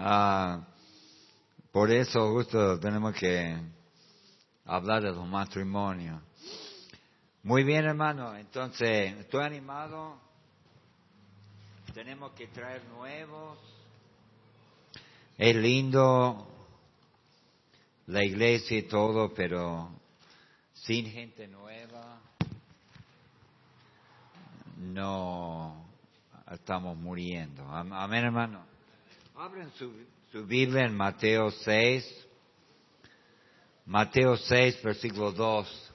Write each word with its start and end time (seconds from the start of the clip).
Ah, 0.00 0.60
por 1.72 1.90
eso 1.90 2.30
justo 2.30 2.78
tenemos 2.78 3.16
que 3.16 3.58
hablar 4.64 5.02
de 5.02 5.10
los 5.10 5.26
matrimonios. 5.26 6.22
Muy 7.42 7.64
bien, 7.64 7.84
hermano. 7.84 8.36
Entonces, 8.36 9.14
estoy 9.18 9.44
animado. 9.44 10.16
Tenemos 11.92 12.30
que 12.32 12.46
traer 12.46 12.84
nuevos. 12.84 13.58
Es 15.36 15.56
lindo 15.56 16.46
la 18.06 18.24
iglesia 18.24 18.78
y 18.78 18.82
todo, 18.82 19.34
pero 19.34 19.90
sin 20.74 21.10
gente 21.10 21.48
nueva 21.48 22.20
no 24.76 25.84
estamos 26.52 26.96
muriendo. 26.96 27.68
Amén, 27.68 28.24
hermano. 28.24 28.77
Abren 29.40 29.70
su, 29.78 29.92
su 30.32 30.44
Biblia 30.44 30.84
en 30.84 30.96
Mateo 30.96 31.52
6. 31.52 32.26
Mateo 33.86 34.36
6, 34.36 34.82
versículo 34.82 35.30
2. 35.30 35.92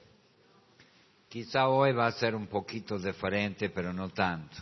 Quizá 1.28 1.68
hoy 1.68 1.92
va 1.92 2.06
a 2.06 2.12
ser 2.12 2.34
un 2.34 2.46
poquito 2.46 2.98
diferente, 2.98 3.68
pero 3.68 3.92
no 3.92 4.08
tanto. 4.08 4.56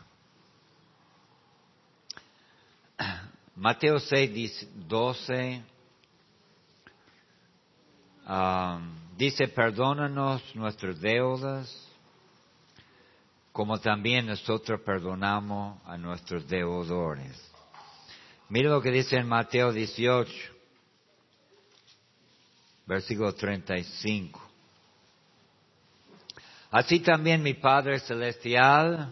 Mateo 3.55 4.01
6, 4.01 4.69
12 4.89 5.63
um, 8.27 9.17
dice, 9.17 9.47
perdónanos 9.47 10.43
nuestras 10.57 11.01
deudas, 11.01 11.73
como 13.53 13.79
también 13.79 14.27
nosotros 14.27 14.81
perdonamos 14.81 15.79
a 15.87 15.97
nuestros 15.97 16.49
deudores. 16.49 17.52
Mira 18.53 18.69
lo 18.69 18.83
que 18.83 18.91
dice 18.91 19.17
en 19.17 19.27
Mateo 19.27 19.73
18, 19.73 20.31
versículo 22.85 23.35
35. 23.35 24.39
Así 26.71 27.01
también 27.01 27.43
mi 27.43 27.55
Padre 27.55 27.99
Celestial 28.01 29.11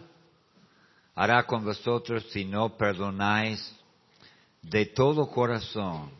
hará 1.15 1.47
con 1.47 1.65
vosotros 1.65 2.23
si 2.29 2.45
no 2.45 2.77
perdonáis 2.77 3.75
de 4.61 4.85
todo 4.85 5.27
corazón 5.27 6.11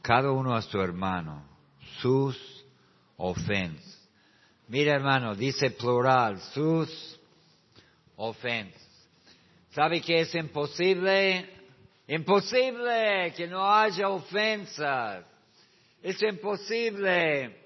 cada 0.00 0.30
uno 0.30 0.54
a 0.54 0.62
su 0.62 0.80
hermano 0.80 1.42
sus 2.00 2.38
ofensas. 3.16 4.08
Mira 4.68 4.94
hermano, 4.94 5.34
dice 5.34 5.72
plural, 5.72 6.38
sus 6.54 7.18
ofensas. 8.14 8.81
¿Sabe 9.74 10.02
que 10.02 10.20
es 10.20 10.34
imposible? 10.34 11.48
Imposible 12.06 13.32
que 13.34 13.46
no 13.46 13.72
haya 13.72 14.10
ofensas. 14.10 15.24
Es 16.02 16.22
imposible 16.22 17.56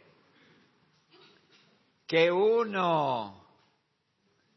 que 2.06 2.30
uno 2.30 3.44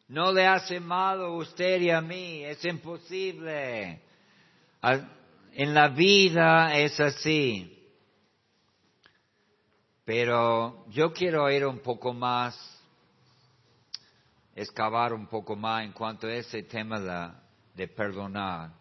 no 0.09 0.31
le 0.31 0.45
hace 0.45 0.79
mal 0.79 1.21
a 1.21 1.29
usted 1.29 1.81
y 1.81 1.89
a 1.89 2.01
mí. 2.01 2.43
Es 2.43 2.63
imposible. 2.65 3.99
En 5.53 5.73
la 5.73 5.87
vida 5.87 6.77
es 6.77 6.99
así. 6.99 7.75
Pero 10.05 10.85
yo 10.89 11.11
quiero 11.13 11.49
ir 11.49 11.65
un 11.65 11.79
poco 11.79 12.13
más, 12.13 12.55
excavar 14.61 15.13
un 15.13 15.27
poco 15.27 15.55
más 15.55 15.85
en 15.85 15.93
cuanto 15.93 16.27
a 16.27 16.33
ese 16.33 16.63
tema 16.63 16.99
de, 17.73 17.87
perdonar. 17.87 18.73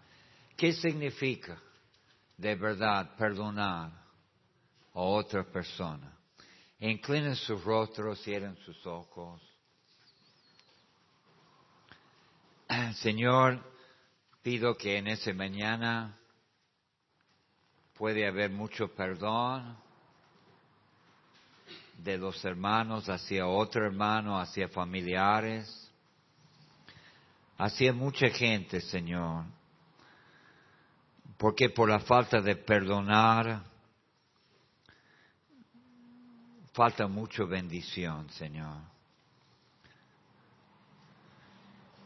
¿Qué 0.56 0.72
significa 0.72 1.56
de 2.36 2.56
verdad 2.56 3.14
perdonar 3.16 3.92
a 4.92 5.00
otra 5.00 5.44
persona? 5.44 6.12
Inclinen 6.80 7.36
sus 7.36 7.62
rostros, 7.62 8.20
cierren 8.22 8.56
sus 8.64 8.84
ojos. 8.86 9.40
Señor, 12.96 13.62
pido 14.42 14.76
que 14.76 14.98
en 14.98 15.06
esa 15.06 15.32
mañana 15.32 16.18
puede 17.94 18.26
haber 18.26 18.50
mucho 18.50 18.92
perdón 18.94 19.78
de 21.98 22.16
los 22.16 22.44
hermanos 22.44 23.08
hacia 23.08 23.46
otro 23.46 23.84
hermano, 23.84 24.38
hacia 24.38 24.68
familiares, 24.68 25.90
hacia 27.58 27.92
mucha 27.92 28.28
gente, 28.28 28.80
Señor. 28.80 29.44
Porque 31.36 31.70
por 31.70 31.88
la 31.88 32.00
falta 32.00 32.40
de 32.40 32.56
perdonar, 32.56 33.62
falta 36.72 37.08
mucha 37.08 37.44
bendición, 37.44 38.30
Señor. 38.30 38.80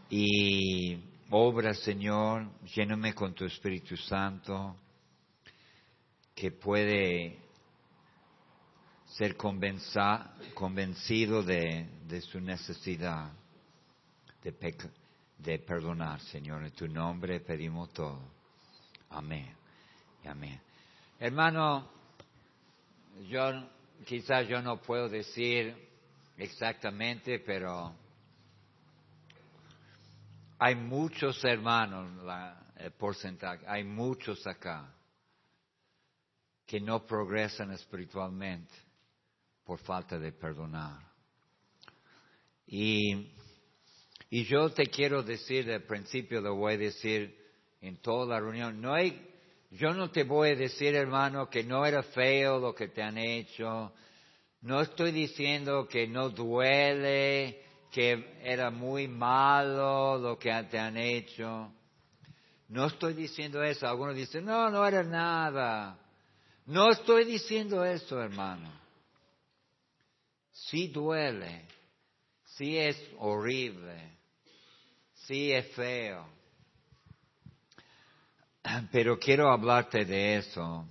Y 0.08 0.98
obra, 1.30 1.74
Señor, 1.74 2.50
lléname 2.74 3.14
con 3.14 3.34
tu 3.34 3.44
Espíritu 3.44 3.96
Santo, 3.96 4.76
que 6.34 6.50
puede 6.50 7.38
ser 9.12 9.36
convencido 9.36 11.42
de, 11.42 12.20
su 12.22 12.40
necesidad 12.40 13.30
de, 14.42 14.74
de 15.38 15.58
perdonar, 15.58 16.20
Señor. 16.20 16.64
En 16.64 16.72
tu 16.72 16.88
nombre 16.88 17.40
pedimos 17.40 17.92
todo. 17.92 18.22
Amén. 19.10 19.54
Amén. 20.24 20.58
Hermano, 21.18 21.90
yo 23.28 23.68
quizás 24.06 24.48
yo 24.48 24.62
no 24.62 24.80
puedo 24.80 25.08
decir 25.08 25.76
exactamente, 26.38 27.38
pero 27.40 27.94
hay 30.58 30.74
muchos 30.74 31.44
hermanos, 31.44 32.10
el 32.76 32.92
porcentaje, 32.92 33.64
hay 33.66 33.84
muchos 33.84 34.46
acá 34.46 34.90
que 36.64 36.80
no 36.80 37.04
progresan 37.04 37.72
espiritualmente 37.72 38.72
por 39.72 39.80
falta 39.80 40.18
de 40.18 40.32
perdonar. 40.32 41.00
Y, 42.66 43.26
y 44.28 44.44
yo 44.44 44.68
te 44.68 44.84
quiero 44.84 45.22
decir, 45.22 45.72
al 45.72 45.84
principio 45.84 46.42
lo 46.42 46.56
voy 46.56 46.74
a 46.74 46.76
decir 46.76 47.34
en 47.80 47.96
toda 48.02 48.34
la 48.34 48.40
reunión, 48.40 48.82
no 48.82 48.92
hay, 48.92 49.26
yo 49.70 49.94
no 49.94 50.10
te 50.10 50.24
voy 50.24 50.50
a 50.50 50.56
decir, 50.56 50.94
hermano, 50.94 51.48
que 51.48 51.64
no 51.64 51.86
era 51.86 52.02
feo 52.02 52.58
lo 52.58 52.74
que 52.74 52.88
te 52.88 53.02
han 53.02 53.16
hecho. 53.16 53.94
No 54.60 54.82
estoy 54.82 55.10
diciendo 55.10 55.88
que 55.88 56.06
no 56.06 56.28
duele, 56.28 57.62
que 57.90 58.40
era 58.42 58.70
muy 58.70 59.08
malo 59.08 60.18
lo 60.18 60.38
que 60.38 60.52
te 60.70 60.78
han 60.78 60.98
hecho. 60.98 61.72
No 62.68 62.88
estoy 62.88 63.14
diciendo 63.14 63.62
eso. 63.62 63.88
Algunos 63.88 64.16
dicen, 64.16 64.44
no, 64.44 64.68
no 64.68 64.86
era 64.86 65.02
nada. 65.02 65.98
No 66.66 66.90
estoy 66.90 67.24
diciendo 67.24 67.82
eso, 67.86 68.20
hermano 68.20 68.81
sí 70.52 70.88
duele, 70.88 71.66
sí 72.44 72.78
es 72.78 72.96
horrible, 73.18 74.18
sí 75.26 75.52
es 75.52 75.66
feo. 75.74 76.26
Pero 78.92 79.18
quiero 79.18 79.50
hablarte 79.50 80.04
de 80.04 80.36
eso, 80.36 80.86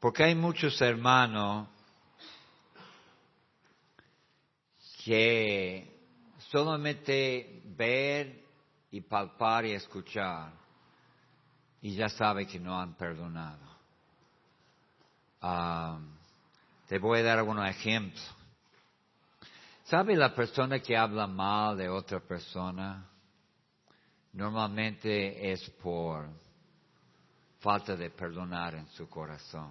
porque 0.00 0.24
hay 0.24 0.34
muchos 0.34 0.80
hermanos 0.80 1.68
que 5.04 5.92
solamente 6.50 7.62
ver 7.64 8.42
y 8.90 9.00
palpar 9.00 9.64
y 9.66 9.72
escuchar 9.72 10.52
y 11.80 11.96
ya 11.96 12.08
sabe 12.08 12.46
que 12.46 12.60
no 12.60 12.78
han 12.78 12.94
perdonado. 12.94 13.60
Ah, 15.40 15.98
te 16.88 16.98
voy 16.98 17.18
a 17.18 17.22
dar 17.24 17.38
algunos 17.38 17.68
ejemplos. 17.68 18.41
¿Sabe 19.92 20.16
la 20.16 20.34
persona 20.34 20.78
que 20.80 20.96
habla 20.96 21.26
mal 21.26 21.76
de 21.76 21.86
otra 21.86 22.18
persona? 22.18 23.06
Normalmente 24.32 25.52
es 25.52 25.68
por 25.82 26.30
falta 27.60 27.94
de 27.94 28.08
perdonar 28.08 28.74
en 28.74 28.86
su 28.88 29.06
corazón. 29.06 29.70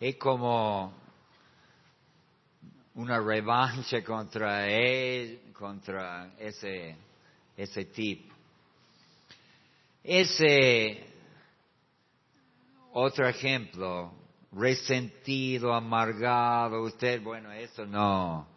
Es 0.00 0.16
como 0.16 0.90
una 2.94 3.20
revancha 3.20 4.02
contra 4.02 4.66
él, 4.70 5.52
contra 5.52 6.32
ese, 6.38 6.96
ese 7.58 7.84
tipo. 7.84 8.34
Ese 10.02 11.12
otro 12.94 13.28
ejemplo, 13.28 14.14
resentido, 14.52 15.74
amargado, 15.74 16.84
usted, 16.84 17.22
bueno, 17.22 17.52
eso 17.52 17.84
no, 17.84 18.55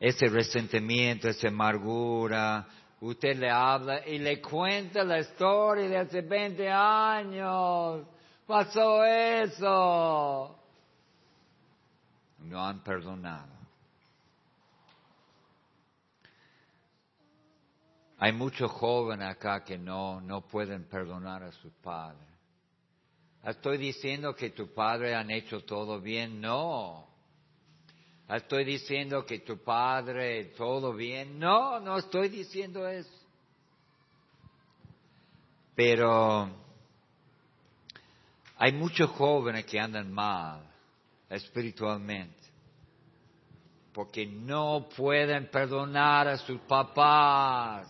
ese 0.00 0.26
resentimiento, 0.26 1.28
esa 1.28 1.48
amargura, 1.48 2.66
Usted 3.00 3.36
le 3.36 3.50
habla 3.50 4.06
y 4.06 4.18
le 4.18 4.42
cuenta 4.42 5.02
la 5.02 5.20
historia 5.20 5.88
de 5.88 5.96
hace 5.96 6.20
20 6.20 6.68
años. 6.70 8.06
Pasó 8.46 9.04
eso. 9.04 10.58
No 12.40 12.66
han 12.66 12.82
perdonado. 12.82 13.48
Hay 18.18 18.32
muchos 18.32 18.70
jóvenes 18.70 19.30
acá 19.30 19.64
que 19.64 19.78
no, 19.78 20.20
no 20.20 20.42
pueden 20.42 20.84
perdonar 20.84 21.42
a 21.42 21.52
sus 21.52 21.72
padres. 21.76 22.28
Estoy 23.42 23.78
diciendo 23.78 24.34
que 24.34 24.50
tu 24.50 24.74
padre 24.74 25.14
han 25.14 25.30
hecho 25.30 25.64
todo 25.64 26.02
bien. 26.02 26.38
No. 26.38 27.08
Estoy 28.36 28.64
diciendo 28.64 29.26
que 29.26 29.40
tu 29.40 29.58
padre 29.58 30.52
todo 30.56 30.92
bien. 30.94 31.38
No, 31.38 31.80
no 31.80 31.98
estoy 31.98 32.28
diciendo 32.28 32.86
eso. 32.86 33.10
Pero 35.74 36.48
hay 38.56 38.72
muchos 38.72 39.10
jóvenes 39.10 39.64
que 39.64 39.80
andan 39.80 40.12
mal 40.12 40.62
espiritualmente 41.28 42.40
porque 43.92 44.26
no 44.26 44.88
pueden 44.96 45.50
perdonar 45.50 46.28
a 46.28 46.38
sus 46.38 46.60
papás. 46.60 47.88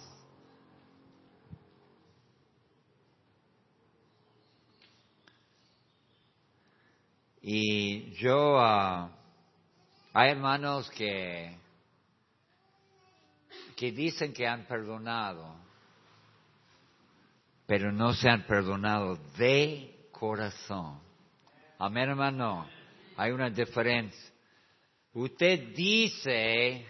Y 7.42 8.12
yo, 8.12 8.58
ah, 8.58 9.10
hay 10.12 10.30
hermanos 10.30 10.90
que, 10.90 11.56
que 13.76 13.92
dicen 13.92 14.32
que 14.32 14.46
han 14.46 14.64
perdonado, 14.66 15.54
pero 17.66 17.92
no 17.92 18.12
se 18.14 18.28
han 18.28 18.42
perdonado 18.42 19.16
de 19.36 20.08
corazón. 20.10 20.98
Amén, 21.78 22.10
hermano. 22.10 22.66
Hay 23.16 23.30
una 23.30 23.50
diferencia. 23.50 24.30
Usted 25.14 25.74
dice, 25.74 26.86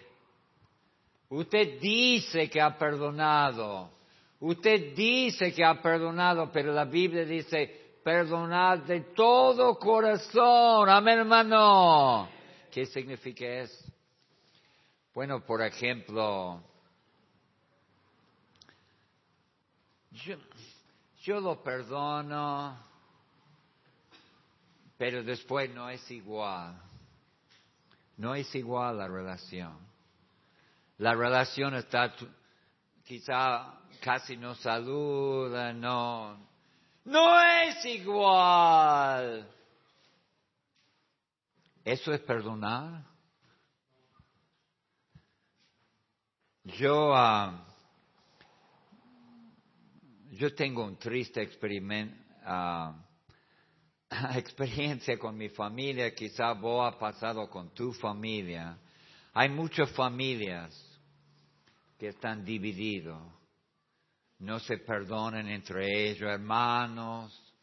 usted 1.29 1.79
dice 1.79 2.49
que 2.49 2.59
ha 2.59 2.77
perdonado. 2.77 3.91
Usted 4.39 4.95
dice 4.95 5.53
que 5.53 5.63
ha 5.63 5.79
perdonado, 5.79 6.51
pero 6.51 6.73
la 6.73 6.85
Biblia 6.85 7.25
dice, 7.25 7.99
perdonar 8.03 8.83
de 8.85 9.01
todo 9.15 9.75
corazón. 9.77 10.89
Amén, 10.89 11.19
hermano. 11.19 12.40
¿Qué 12.71 12.85
significa 12.85 13.45
eso? 13.45 13.91
Bueno, 15.13 15.45
por 15.45 15.61
ejemplo, 15.61 16.63
yo, 20.11 20.37
yo 21.23 21.41
lo 21.41 21.61
perdono, 21.61 22.77
pero 24.97 25.21
después 25.21 25.69
no 25.73 25.89
es 25.89 26.09
igual. 26.11 26.81
No 28.15 28.35
es 28.35 28.53
igual 28.55 28.99
la 28.99 29.07
relación. 29.09 29.77
La 30.99 31.13
relación 31.13 31.75
está, 31.75 32.13
quizá 33.03 33.81
casi 33.99 34.37
no 34.37 34.55
saluda, 34.55 35.73
no, 35.73 36.37
no 37.03 37.41
es 37.41 37.83
igual. 37.83 39.60
¿Eso 41.83 42.13
es 42.13 42.21
perdonar? 42.21 43.05
Yo, 46.63 47.13
ah, 47.15 47.65
yo 50.31 50.53
tengo 50.53 50.85
un 50.85 50.97
triste 50.97 51.41
uh, 51.41 52.93
experiencia 54.37 55.17
con 55.17 55.35
mi 55.35 55.49
familia, 55.49 56.13
quizá 56.13 56.53
vos 56.53 56.93
has 56.93 56.99
pasado 56.99 57.49
con 57.49 57.73
tu 57.73 57.93
familia. 57.93 58.77
Hay 59.33 59.49
muchas 59.49 59.91
familias 59.91 60.71
que 61.97 62.09
están 62.09 62.45
divididas 62.45 63.21
no 64.41 64.59
se 64.59 64.77
perdonan 64.79 65.47
entre 65.47 66.09
ellos, 66.09 66.27
hermanos, 66.27 67.55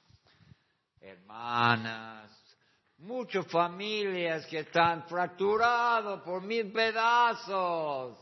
hermanas, 1.01 2.31
muchas 2.99 3.47
familias 3.47 4.47
que 4.47 4.61
están 4.61 5.05
fracturadas 5.05 6.21
por 6.23 6.43
mil 6.43 6.73
pedazos. 6.73 8.17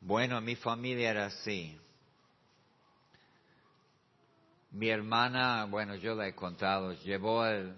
Bueno, 0.00 0.40
mi 0.40 0.56
familia 0.56 1.10
era 1.10 1.26
así. 1.26 1.76
Mi 4.72 4.88
hermana, 4.88 5.64
bueno, 5.64 5.94
yo 5.96 6.14
le 6.14 6.28
he 6.28 6.34
contado, 6.34 6.92
llevó 6.92 7.46
el, 7.46 7.74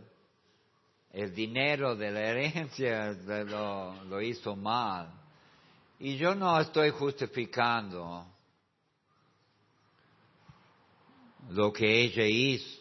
el 1.13 1.35
dinero 1.35 1.95
de 1.97 2.11
la 2.11 2.21
herencia, 2.21 3.13
lo, 3.45 4.05
lo 4.05 4.21
hizo 4.21 4.57
mal. 4.57 5.13
Y 6.01 6.17
yo 6.17 6.35
no 6.35 6.61
estoy 6.61 6.91
justificando 6.91 8.27
lo 11.51 11.73
que 11.73 12.03
ella 12.03 12.25
hizo, 12.25 12.78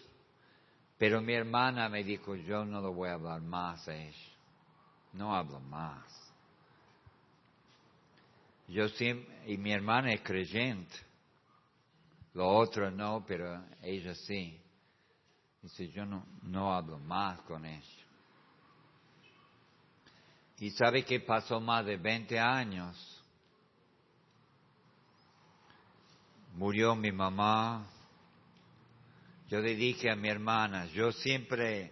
pero 0.98 1.22
mi 1.22 1.34
hermana 1.34 1.90
me 1.90 2.04
dijo, 2.04 2.36
yo 2.36 2.66
no 2.66 2.82
lo 2.82 2.94
voy 2.94 3.10
a 3.10 3.14
hablar 3.14 3.42
más 3.42 3.88
a 3.88 3.96
ella, 3.96 4.18
no 5.14 5.36
hablo 5.36 5.60
más. 5.60 6.04
Yo 8.68 8.90
siempre, 8.90 9.52
y 9.52 9.58
mi 9.58 9.72
hermana 9.72 10.14
es 10.14 10.22
creyente, 10.22 10.96
lo 12.34 12.48
otro 12.50 12.92
no, 12.92 13.24
pero 13.26 13.64
ella 13.82 14.14
sí. 14.14 14.60
Dice, 15.62 15.90
yo 15.90 16.06
no, 16.06 16.26
no 16.44 16.74
hablo 16.74 17.00
más 17.00 17.42
con 17.42 17.66
ella. 17.66 17.84
Y 20.60 20.72
sabe 20.72 21.04
que 21.04 21.20
pasó 21.20 21.60
más 21.60 21.86
de 21.86 21.98
20 21.98 22.40
años. 22.40 22.96
Murió 26.56 26.96
mi 26.96 27.12
mamá. 27.12 27.88
Yo 29.48 29.60
le 29.60 29.76
dije 29.76 30.10
a 30.10 30.16
mi 30.16 30.30
hermana, 30.30 30.86
yo 30.88 31.12
siempre, 31.12 31.92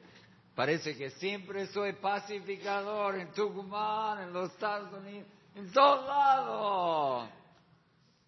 parece 0.53 0.95
que 0.95 1.09
siempre 1.11 1.67
soy 1.67 1.93
pacificador 1.93 3.15
en 3.15 3.31
Tucumán, 3.31 4.23
en 4.23 4.33
los 4.33 4.51
Estados 4.51 4.93
Unidos, 4.93 5.27
en 5.55 5.71
todos 5.71 6.07
lados. 6.07 7.29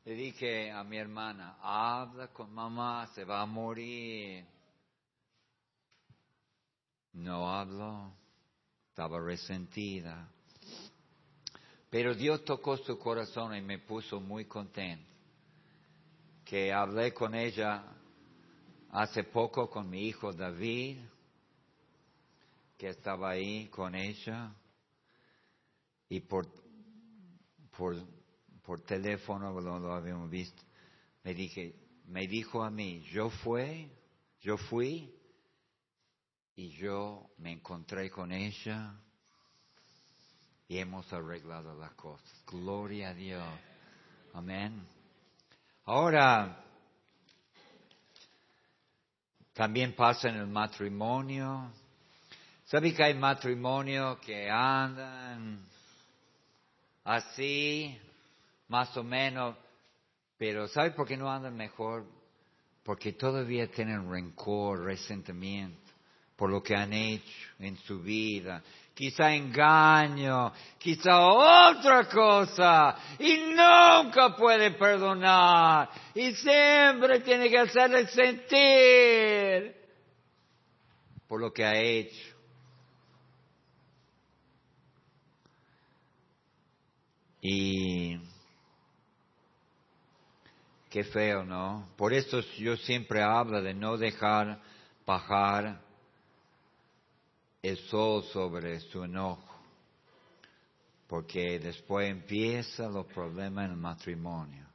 Le 0.05 0.13
dije 0.13 0.71
a 0.71 0.83
mi 0.83 0.97
hermana, 0.97 1.57
habla 1.61 2.27
con 2.27 2.53
mamá, 2.53 3.07
se 3.07 3.25
va 3.25 3.41
a 3.41 3.45
morir. 3.45 4.45
No 7.13 7.49
habló 7.51 8.13
estaba 8.97 9.19
resentida. 9.19 10.27
Pero 11.87 12.15
Dios 12.15 12.43
tocó 12.43 12.77
su 12.77 12.97
corazón 12.97 13.55
y 13.55 13.61
me 13.61 13.77
puso 13.77 14.19
muy 14.19 14.45
contento. 14.45 15.05
Que 16.43 16.73
hablé 16.73 17.13
con 17.13 17.35
ella 17.35 17.83
hace 18.91 19.23
poco 19.23 19.69
con 19.69 19.89
mi 19.89 20.07
hijo 20.07 20.33
David, 20.33 20.99
que 22.77 22.89
estaba 22.89 23.31
ahí 23.31 23.67
con 23.67 23.95
ella, 23.95 24.53
y 26.09 26.21
por, 26.21 26.47
por, 27.75 27.95
por 28.63 28.81
teléfono 28.81 29.59
lo, 29.59 29.79
lo 29.79 29.93
habíamos 29.93 30.29
visto. 30.29 30.63
Me 31.23 31.33
dije, 31.33 31.75
me 32.05 32.27
dijo 32.27 32.63
a 32.63 32.69
mí, 32.69 33.01
yo 33.11 33.29
fui, 33.29 33.91
yo 34.41 34.57
fui 34.57 35.13
y 36.55 36.69
yo 36.69 37.29
me 37.37 37.51
encontré 37.51 38.09
con 38.09 38.31
ella 38.31 38.95
y 40.67 40.77
hemos 40.77 41.11
arreglado 41.11 41.75
las 41.75 41.93
cosas. 41.93 42.43
Gloria 42.45 43.09
a 43.09 43.13
Dios. 43.13 43.47
Amén. 44.33 44.85
Ahora, 45.85 46.63
también 49.57 49.93
pasa 49.93 50.29
en 50.29 50.35
el 50.35 50.45
matrimonio. 50.45 51.71
¿Sabe 52.65 52.93
que 52.93 53.03
hay 53.03 53.15
matrimonios 53.15 54.19
que 54.19 54.47
andan 54.51 55.65
así, 57.03 57.97
más 58.67 58.95
o 58.95 59.03
menos? 59.03 59.55
Pero 60.37 60.67
¿sabe 60.67 60.91
por 60.91 61.07
qué 61.07 61.17
no 61.17 61.31
andan 61.31 61.57
mejor? 61.57 62.05
Porque 62.83 63.13
todavía 63.13 63.65
tienen 63.71 64.07
rencor, 64.07 64.83
resentimiento 64.85 65.91
por 66.35 66.51
lo 66.51 66.61
que 66.61 66.75
han 66.75 66.93
hecho 66.93 67.49
en 67.57 67.77
su 67.77 67.99
vida. 67.99 68.61
Quizá 68.97 69.31
engaño, 69.31 70.51
quizá 70.79 71.19
otra 71.19 72.09
cosa. 72.09 72.95
Y 73.19 73.37
nunca 73.49 74.35
puede 74.35 74.71
perdonar. 74.71 75.87
Y 76.15 76.33
siempre 76.33 77.19
tiene 77.19 77.47
que 77.47 77.59
hacerle 77.59 78.07
sentir 78.07 79.75
por 81.27 81.39
lo 81.39 81.53
que 81.53 81.63
ha 81.63 81.79
hecho. 81.79 82.35
Y 87.39 88.19
qué 90.89 91.03
feo, 91.03 91.43
¿no? 91.43 91.87
Por 91.97 92.13
eso 92.13 92.39
yo 92.57 92.75
siempre 92.77 93.21
hablo 93.21 93.61
de 93.61 93.75
no 93.75 93.95
dejar 93.95 94.59
bajar 95.05 95.85
el 97.67 97.77
sol 97.89 98.23
sobre 98.31 98.79
su 98.79 99.03
enojo, 99.03 99.55
porque 101.07 101.59
después 101.59 102.09
empiezan 102.09 102.93
los 102.93 103.05
problemas 103.07 103.65
en 103.65 103.71
el 103.71 103.77
matrimonio. 103.77 104.65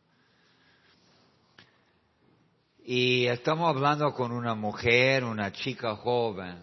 Y 2.85 3.27
estamos 3.27 3.69
hablando 3.69 4.13
con 4.13 4.33
una 4.33 4.55
mujer, 4.55 5.25
una 5.25 5.53
chica 5.53 5.95
joven, 5.97 6.59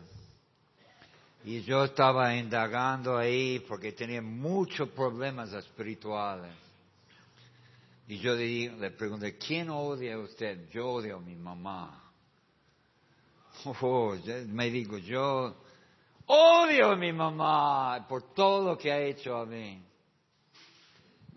y 1.45 1.61
yo 1.61 1.85
estaba 1.85 2.35
indagando 2.35 3.17
ahí 3.17 3.63
porque 3.67 3.93
tenía 3.93 4.21
muchos 4.21 4.89
problemas 4.89 5.53
espirituales. 5.53 6.51
Y 8.07 8.17
yo 8.17 8.33
le, 8.33 8.71
le 8.77 8.91
pregunté, 8.91 9.37
¿quién 9.37 9.69
odia 9.69 10.15
a 10.15 10.19
usted? 10.19 10.69
Yo 10.71 10.89
odio 10.89 11.17
a 11.17 11.19
mi 11.19 11.35
mamá. 11.35 12.03
Oh, 13.81 14.15
me 14.47 14.69
digo, 14.69 14.97
yo 14.97 15.55
odio 16.29 16.91
a 16.91 16.95
mi 16.95 17.11
mamá 17.11 18.05
por 18.07 18.33
todo 18.33 18.71
lo 18.71 18.77
que 18.77 18.91
ha 18.91 18.99
hecho 18.99 19.35
a 19.35 19.45
mí. 19.45 19.83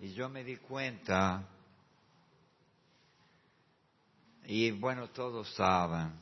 Y 0.00 0.12
yo 0.14 0.28
me 0.28 0.42
di 0.42 0.56
cuenta, 0.56 1.44
y 4.44 4.70
bueno, 4.72 5.08
todos 5.10 5.48
saben, 5.54 6.12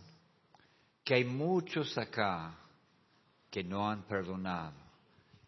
que 1.03 1.15
hay 1.15 1.25
muchos 1.25 1.97
acá 1.97 2.55
que 3.51 3.65
no 3.65 3.91
han 3.91 4.03
perdonado. 4.03 4.75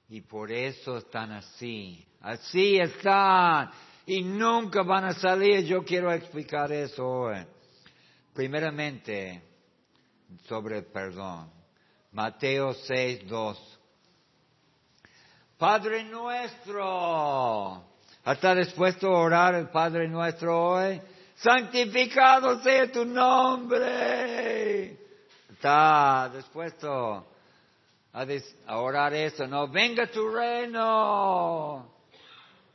Y 0.08 0.22
por 0.22 0.50
eso 0.50 0.98
están 0.98 1.32
así. 1.32 2.04
Así 2.20 2.76
están. 2.78 3.70
Y 4.04 4.22
nunca 4.22 4.82
van 4.82 5.04
a 5.04 5.14
salir. 5.14 5.64
Yo 5.64 5.84
quiero 5.84 6.12
explicar 6.12 6.72
eso 6.72 7.06
hoy. 7.06 7.46
Primeramente, 8.34 9.42
sobre 10.48 10.78
el 10.78 10.84
perdón. 10.86 11.61
Mateo 12.12 12.74
6, 12.74 13.26
2. 13.26 13.78
Padre 15.58 16.04
nuestro. 16.04 17.84
¿Está 18.24 18.54
dispuesto 18.54 19.08
a 19.08 19.18
orar 19.18 19.54
el 19.54 19.68
Padre 19.68 20.08
nuestro 20.08 20.74
hoy? 20.74 21.00
Santificado 21.36 22.60
sea 22.62 22.90
tu 22.90 23.04
nombre. 23.04 24.96
Está 25.50 26.30
dispuesto 26.34 27.26
a, 28.12 28.78
orar 28.78 29.14
eso, 29.14 29.46
no, 29.46 29.68
venga 29.68 30.06
tu 30.06 30.28
reino, 30.28 31.90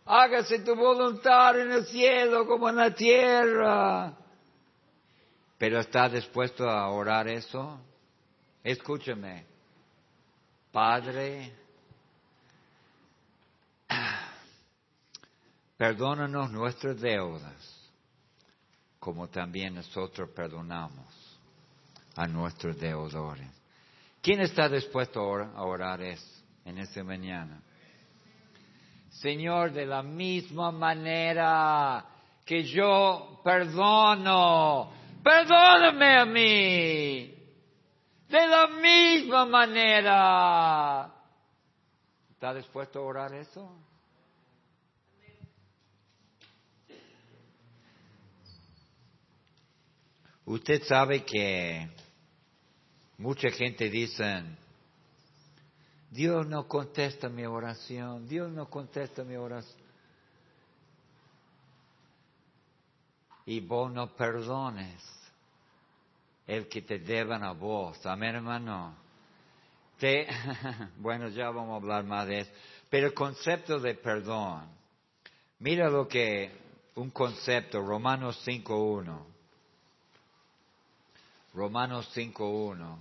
hágase 0.05 0.59
tu 0.59 0.75
voluntad 0.75 1.59
en 1.59 1.71
el 1.71 1.85
cielo 1.85 2.47
como 2.47 2.69
en 2.69 2.77
la 2.77 2.91
tierra. 2.91 4.13
Pero 5.57 5.79
está 5.79 6.09
dispuesto 6.09 6.69
a 6.69 6.89
orar 6.89 7.27
eso? 7.27 7.79
Escúcheme, 8.63 9.45
Padre, 10.71 11.53
perdónanos 15.77 16.51
nuestras 16.51 16.99
deudas, 16.99 17.91
como 18.99 19.27
también 19.29 19.75
nosotros 19.75 20.29
perdonamos 20.35 21.39
a 22.15 22.27
nuestros 22.27 22.77
deudores. 22.77 23.47
¿Quién 24.21 24.41
está 24.41 24.67
dispuesto 24.67 25.21
a 25.21 25.63
orar 25.63 26.01
eso 26.01 26.43
en 26.65 26.79
esta 26.79 27.03
mañana? 27.03 27.61
Señor, 29.09 29.71
de 29.71 29.85
la 29.85 30.03
misma 30.03 30.71
manera 30.71 32.05
que 32.45 32.63
yo 32.63 33.39
perdono, 33.43 34.91
perdóname 35.23 36.19
a 36.19 36.25
mí. 36.25 37.36
De 38.29 38.47
la 38.47 38.67
misma 38.67 39.45
manera. 39.45 41.13
¿Está 42.31 42.53
dispuesto 42.53 42.99
a 42.99 43.03
orar 43.03 43.33
eso? 43.33 43.69
Usted 50.45 50.83
sabe 50.83 51.25
que 51.25 51.89
Mucha 53.17 53.49
gente 53.49 53.89
dice, 53.89 54.43
Dios 56.11 56.45
no 56.45 56.67
contesta 56.67 57.29
mi 57.29 57.45
oración, 57.45 58.27
Dios 58.27 58.51
no 58.51 58.69
contesta 58.69 59.23
mi 59.23 59.35
oración. 59.35 59.87
Y 63.45 63.59
vos 63.61 63.91
no 63.91 64.15
perdones 64.15 65.01
el 66.47 66.69
que 66.69 66.81
te 66.81 66.99
deban 66.99 67.43
a 67.43 67.51
vos. 67.51 68.03
Amén, 68.05 68.35
hermano. 68.35 68.95
Te, 69.99 70.27
bueno, 70.97 71.27
ya 71.27 71.49
vamos 71.49 71.73
a 71.73 71.75
hablar 71.75 72.05
más 72.05 72.25
de 72.25 72.39
eso. 72.39 72.51
Pero 72.89 73.07
el 73.07 73.13
concepto 73.13 73.79
de 73.79 73.95
perdón, 73.95 74.69
mira 75.59 75.89
lo 75.89 76.07
que, 76.07 76.51
un 76.95 77.11
concepto, 77.11 77.81
Romanos 77.81 78.41
5.1. 78.47 79.25
Romanos 81.53 82.09
5.1. 82.15 82.97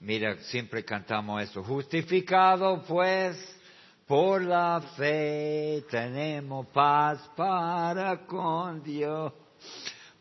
Mira, 0.00 0.36
siempre 0.44 0.84
cantamos 0.84 1.42
eso. 1.42 1.62
Justificado 1.62 2.82
pues 2.82 3.36
por 4.06 4.42
la 4.42 4.80
fe 4.96 5.84
tenemos 5.90 6.66
paz 6.68 7.20
para 7.36 8.26
con 8.26 8.82
Dios 8.82 9.32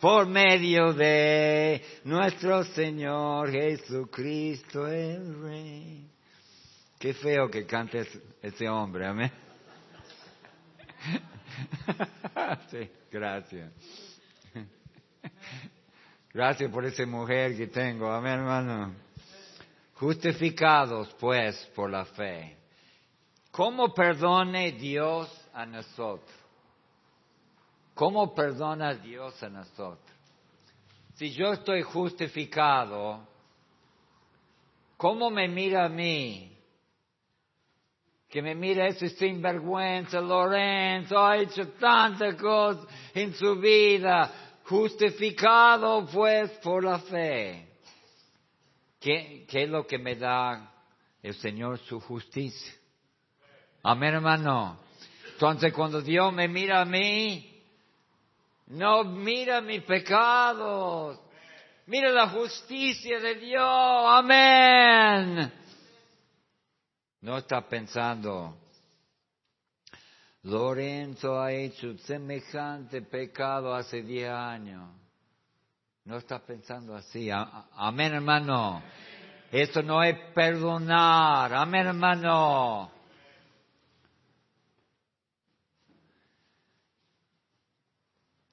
por 0.01 0.25
medio 0.25 0.93
de 0.93 1.79
nuestro 2.05 2.63
Señor 2.63 3.51
Jesucristo 3.51 4.87
el 4.87 5.39
Rey. 5.43 6.09
Qué 6.97 7.13
feo 7.13 7.49
que 7.51 7.67
cante 7.67 8.07
ese 8.41 8.67
hombre, 8.67 9.05
amén. 9.05 9.31
sí, 12.71 12.89
gracias. 13.11 13.71
Gracias 16.33 16.71
por 16.71 16.83
esa 16.85 17.05
mujer 17.05 17.55
que 17.55 17.67
tengo, 17.67 18.11
amén 18.11 18.39
hermano. 18.39 18.95
Justificados 19.93 21.15
pues 21.19 21.55
por 21.75 21.91
la 21.91 22.05
fe. 22.05 22.57
¿Cómo 23.51 23.93
perdone 23.93 24.71
Dios 24.71 25.29
a 25.53 25.63
nosotros? 25.67 26.40
¿Cómo 27.93 28.33
perdona 28.33 28.93
Dios 28.95 29.41
a 29.43 29.49
nosotros? 29.49 29.99
Si 31.15 31.31
yo 31.31 31.53
estoy 31.53 31.83
justificado, 31.83 33.27
¿cómo 34.97 35.29
me 35.29 35.47
mira 35.47 35.85
a 35.85 35.89
mí? 35.89 36.47
Que 38.29 38.41
me 38.41 38.55
mira 38.55 38.87
ese 38.87 39.09
sinvergüenza, 39.09 40.21
Lorenzo, 40.21 41.19
ha 41.19 41.37
hecho 41.37 41.67
tantas 41.73 42.35
cosas 42.35 42.87
en 43.13 43.33
su 43.33 43.57
vida 43.57 44.31
justificado 44.63 46.07
pues 46.07 46.49
por 46.63 46.83
la 46.85 46.99
fe. 46.99 47.67
¿Qué, 49.01 49.45
¿Qué, 49.49 49.63
es 49.63 49.69
lo 49.69 49.85
que 49.85 49.97
me 49.97 50.15
da 50.15 50.71
el 51.21 51.33
Señor 51.35 51.77
su 51.79 51.99
justicia? 51.99 52.73
Amén, 53.83 54.13
hermano. 54.13 54.79
Entonces 55.33 55.73
cuando 55.73 56.01
Dios 56.01 56.31
me 56.31 56.47
mira 56.47 56.81
a 56.81 56.85
mí, 56.85 57.50
no 58.71 59.03
mira 59.03 59.61
mis 59.61 59.83
pecados, 59.83 61.19
mira 61.87 62.09
la 62.09 62.29
justicia 62.29 63.19
de 63.19 63.35
Dios. 63.35 64.05
Amén. 64.07 65.51
No 67.21 67.37
está 67.37 67.61
pensando, 67.67 68.57
Lorenzo 70.43 71.39
ha 71.39 71.51
hecho 71.51 71.97
semejante 71.99 73.01
pecado 73.03 73.75
hace 73.75 74.01
diez 74.01 74.29
años. 74.29 74.89
No 76.05 76.17
está 76.17 76.39
pensando 76.39 76.95
así. 76.95 77.29
Amén, 77.29 78.13
hermano. 78.13 78.81
Esto 79.51 79.83
no 79.83 80.03
es 80.03 80.17
perdonar. 80.33 81.53
Amén, 81.53 81.85
hermano. 81.85 83.00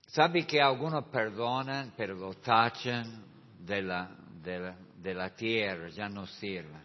¿Sabe 0.08 0.46
que 0.46 0.60
algunos 0.60 1.04
perdonan, 1.04 1.92
pero 1.96 2.14
lo 2.14 2.34
tachan 2.34 3.24
de 3.60 3.82
la, 3.82 4.10
de 4.42 5.14
la 5.14 5.34
tierra, 5.34 5.88
ya 5.90 6.08
no 6.08 6.26
sirven? 6.26 6.82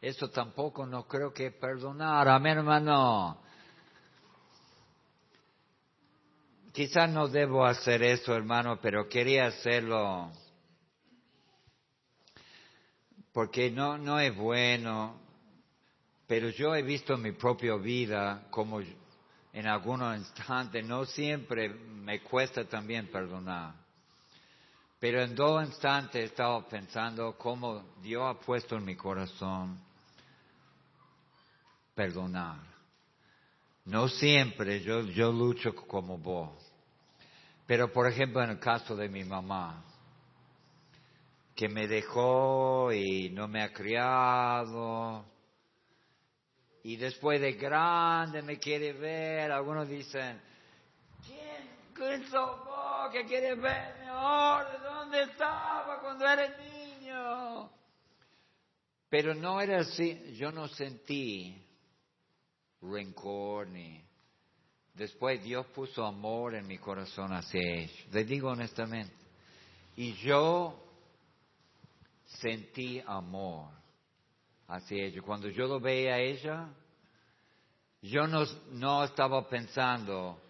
Eso 0.00 0.30
tampoco 0.30 0.86
no 0.86 1.06
creo 1.06 1.32
que 1.32 1.50
perdonar. 1.50 2.28
Amén, 2.28 2.58
hermano. 2.58 3.38
Quizás 6.72 7.10
no 7.10 7.28
debo 7.28 7.66
hacer 7.66 8.02
eso, 8.02 8.34
hermano, 8.34 8.80
pero 8.80 9.08
quería 9.08 9.46
hacerlo 9.46 10.32
porque 13.32 13.70
no, 13.70 13.96
no 13.96 14.20
es 14.20 14.34
bueno 14.36 15.18
Pero 16.26 16.50
yo 16.50 16.74
he 16.74 16.82
visto 16.82 17.14
en 17.14 17.22
mi 17.22 17.32
propia 17.32 17.76
vida 17.76 18.46
como 18.50 18.80
en 19.52 19.66
algunos 19.66 20.16
instantes, 20.16 20.86
no 20.86 21.04
siempre 21.04 21.68
me 21.68 22.20
cuesta 22.22 22.64
también 22.64 23.08
perdonar. 23.08 23.74
Pero 24.98 25.20
en 25.22 25.34
dos 25.34 25.66
instantes 25.66 26.14
he 26.22 26.24
estado 26.24 26.66
pensando 26.68 27.36
cómo 27.36 27.82
Dios 28.00 28.22
ha 28.24 28.38
puesto 28.38 28.76
en 28.76 28.84
mi 28.84 28.96
corazón 28.96 29.78
perdonar. 31.94 32.60
No 33.84 34.08
siempre 34.08 34.80
yo, 34.80 35.02
yo 35.02 35.32
lucho 35.32 35.74
como 35.74 36.18
vos. 36.18 36.52
Pero 37.66 37.92
por 37.92 38.06
ejemplo 38.06 38.42
en 38.42 38.50
el 38.50 38.58
caso 38.58 38.94
de 38.96 39.08
mi 39.08 39.24
mamá, 39.24 39.82
que 41.54 41.68
me 41.68 41.86
dejó 41.86 42.92
y 42.92 43.30
no 43.30 43.48
me 43.48 43.62
ha 43.62 43.72
criado, 43.72 45.24
y 46.84 46.96
después 46.96 47.40
de 47.40 47.52
grande 47.52 48.42
me 48.42 48.58
quiere 48.58 48.92
ver, 48.92 49.52
algunos 49.52 49.88
dicen, 49.88 50.40
¿quién, 51.94 52.24
sos 52.28 52.64
vos 52.64 53.10
que 53.12 53.24
quiere 53.24 53.54
verme 53.54 54.08
ahora? 54.08 54.78
¿Dónde 54.78 55.22
estaba 55.22 56.00
cuando 56.00 56.26
era 56.26 56.48
niño? 56.58 57.70
Pero 59.08 59.34
no 59.34 59.60
era 59.60 59.80
así, 59.80 60.34
yo 60.34 60.50
no 60.50 60.68
sentí 60.68 61.64
rencor 62.80 63.68
ni... 63.68 64.02
Después 64.94 65.42
Dios 65.42 65.66
puso 65.68 66.04
amor 66.04 66.54
en 66.54 66.66
mi 66.66 66.76
corazón 66.76 67.32
hacia 67.32 67.60
ellos. 67.62 68.06
Les 68.12 68.26
digo 68.26 68.50
honestamente. 68.50 69.14
Y 69.96 70.12
yo 70.14 70.84
sentí 72.26 73.02
amor 73.06 73.81
hacia 74.72 75.04
ellos. 75.04 75.24
Cuando 75.24 75.48
yo 75.48 75.66
lo 75.66 75.78
veía 75.78 76.14
a 76.14 76.18
ella, 76.18 76.68
yo 78.00 78.26
no, 78.26 78.44
no 78.70 79.04
estaba 79.04 79.46
pensando, 79.48 80.40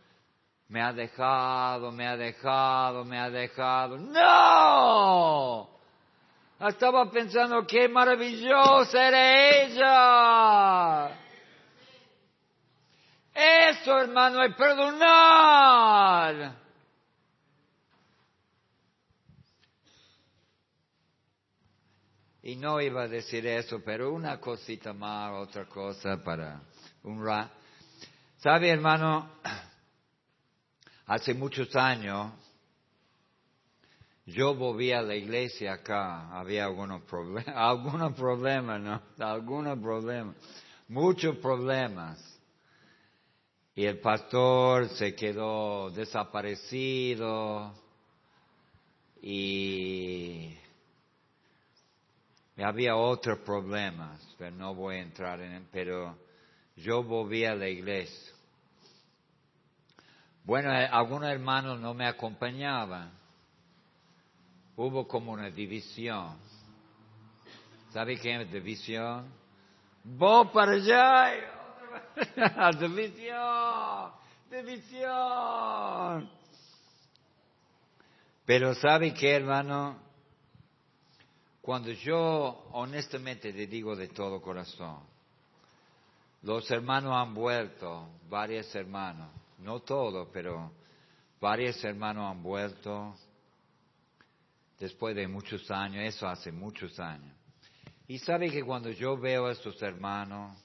me 0.69 0.81
ha 0.81 0.93
dejado, 0.93 1.91
me 1.91 2.07
ha 2.07 2.17
dejado, 2.17 3.05
me 3.05 3.19
ha 3.19 3.29
dejado. 3.29 3.99
¡No! 3.99 5.71
Estaba 6.61 7.11
pensando, 7.11 7.67
qué 7.67 7.89
maravillosa 7.89 9.09
era 9.09 9.63
ella. 9.65 11.19
Eso, 13.35 13.99
hermano, 13.99 14.45
es 14.45 14.55
perdonar. 14.55 16.62
Y 22.43 22.57
no 22.57 22.81
iba 22.81 23.03
a 23.03 23.09
decir 23.09 23.47
eso, 23.47 23.81
pero 23.85 24.13
una 24.13 24.41
cosita 24.41 24.93
más, 24.93 25.33
otra 25.33 25.67
cosa 25.67 26.23
para 26.23 26.61
un 27.05 27.25
rato. 27.25 27.55
¿Sabe, 28.39 28.69
hermano? 28.69 29.31
Hace 31.07 31.35
muchos 31.35 31.75
años 31.77 32.33
yo 34.27 34.55
volví 34.55 34.93
a 34.93 35.03
la 35.03 35.15
iglesia 35.15 35.75
acá, 35.75 36.37
había 36.37 36.65
algunos 36.65 37.03
problemas, 37.03 37.47
algunos 37.57 38.13
problemas, 38.15 38.81
¿no? 38.81 39.03
Algunos 39.19 39.79
problemas, 39.79 40.37
muchos 40.89 41.37
problemas. 41.37 42.19
Y 43.75 43.85
el 43.85 44.01
pastor 44.01 44.89
se 44.91 45.15
quedó 45.15 45.91
desaparecido 45.91 47.73
y 49.21 50.57
había 52.59 52.97
otros 52.97 53.39
problemas, 53.41 54.21
pero 54.39 54.55
no 54.57 54.75
voy 54.75 54.97
a 54.97 55.03
entrar 55.03 55.41
en 55.41 55.67
pero 55.73 56.19
yo 56.77 57.03
volví 57.03 57.45
a 57.45 57.55
la 57.55 57.69
iglesia. 57.69 58.33
Bueno, 60.45 60.73
eh, 60.73 60.89
algunos 60.91 61.31
hermanos 61.31 61.81
no 61.81 61.95
me 61.95 62.07
acompañaban. 62.07 63.13
Hubo 64.77 65.07
como 65.07 65.33
una 65.33 65.51
división. 65.51 66.37
¿Sabe 67.93 68.19
qué 68.19 68.41
es 68.41 68.51
división? 68.51 69.33
Vos 70.03 70.51
para 70.51 70.73
allá 70.73 71.33
división, 72.81 74.13
división. 74.51 76.31
Pero 78.45 78.75
¿sabe 78.75 79.15
qué, 79.15 79.37
hermano? 79.37 79.99
Cuando 81.63 81.91
yo 81.93 82.69
honestamente 82.73 83.53
le 83.53 83.67
digo 83.67 83.97
de 83.97 84.09
todo 84.09 84.43
corazón, 84.43 84.99
los 86.43 86.71
hermanos 86.71 87.15
han 87.15 87.33
vuelto, 87.33 88.09
varios 88.29 88.75
hermanos, 88.75 89.31
no 89.59 89.81
todos, 89.81 90.29
pero 90.33 90.73
varios 91.41 91.83
hermanos 91.83 92.31
han 92.31 92.43
vuelto 92.43 93.15
después 94.79 95.17
de 95.17 95.27
muchos 95.27 95.71
años, 95.71 96.05
eso 96.05 96.29
hace 96.29 96.53
muchos 96.53 97.01
años. 97.01 97.35
Y 98.07 98.19
sabe 98.19 98.51
que 98.51 98.63
cuando 98.63 98.91
yo 98.91 99.17
veo 99.17 99.47
a 99.47 99.53
estos 99.53 99.81
hermanos, 99.81 100.63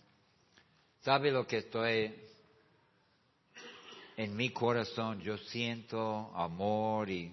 ¿Sabe 1.07 1.31
lo 1.31 1.47
que 1.47 1.59
estoy 1.59 2.13
en 4.17 4.35
mi 4.35 4.49
corazón? 4.49 5.21
Yo 5.21 5.37
siento 5.37 6.35
amor 6.35 7.09
y 7.09 7.31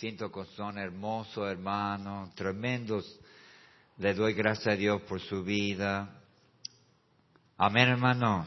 siento 0.00 0.32
que 0.32 0.46
son 0.56 0.78
hermosos 0.78 1.46
hermanos, 1.46 2.34
tremendos. 2.34 3.20
Le 3.98 4.14
doy 4.14 4.32
gracias 4.32 4.68
a 4.68 4.76
Dios 4.76 5.02
por 5.02 5.20
su 5.20 5.44
vida. 5.44 6.22
Amén, 7.58 7.90
hermano. 7.90 8.46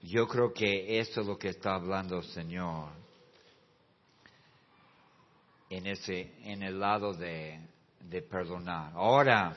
Yo 0.00 0.26
creo 0.26 0.54
que 0.54 0.98
eso 0.98 1.20
es 1.20 1.26
lo 1.26 1.36
que 1.36 1.50
está 1.50 1.74
hablando 1.74 2.20
el 2.20 2.24
Señor 2.24 2.88
en 5.68 5.86
ese, 5.86 6.32
en 6.50 6.62
el 6.62 6.80
lado 6.80 7.12
de, 7.12 7.60
perdonar. 8.30 8.92
Ahora, 8.94 9.54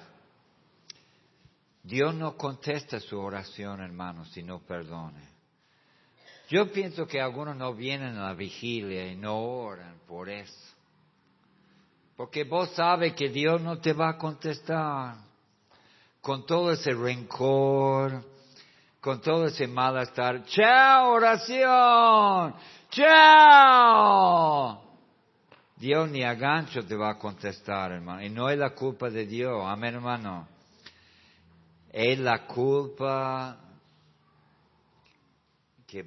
Dios 1.82 2.14
no 2.14 2.36
contesta 2.36 3.00
su 3.00 3.18
oración, 3.18 3.80
hermano, 3.80 4.26
si 4.26 4.44
no 4.44 4.60
perdone. 4.60 5.35
Yo 6.50 6.72
pienso 6.72 7.08
que 7.08 7.20
algunos 7.20 7.56
no 7.56 7.74
vienen 7.74 8.18
a 8.18 8.28
la 8.28 8.34
vigilia 8.34 9.12
y 9.12 9.16
no 9.16 9.38
oran 9.38 9.96
por 10.08 10.30
eso. 10.30 10.54
Porque 12.16 12.44
vos 12.44 12.70
sabes 12.72 13.14
que 13.14 13.30
Dios 13.30 13.62
no 13.62 13.80
te 13.80 13.94
va 13.94 14.10
a 14.10 14.18
contestar 14.18 15.16
con 16.22 16.46
todo 16.46 16.72
ese 16.72 16.94
rencor, 16.94 18.24
con 19.02 19.22
todo 19.22 19.46
ese 19.48 19.68
malestar. 19.68 20.46
¡Chao, 20.46 21.12
oración! 21.12 22.56
¡Chao! 22.90 24.82
Dios 25.78 26.10
ni 26.10 26.24
a 26.24 26.34
gancho 26.36 26.86
te 26.86 26.96
va 26.96 27.10
a 27.12 27.18
contestar, 27.18 27.92
hermano. 27.92 28.24
Y 28.24 28.30
no 28.30 28.50
es 28.50 28.58
la 28.58 28.70
culpa 28.70 29.10
de 29.10 29.26
Dios. 29.26 29.62
Amén, 29.66 29.96
hermano 29.96 30.56
es 31.96 32.20
la 32.20 32.46
culpa 32.46 33.58
que 35.88 36.06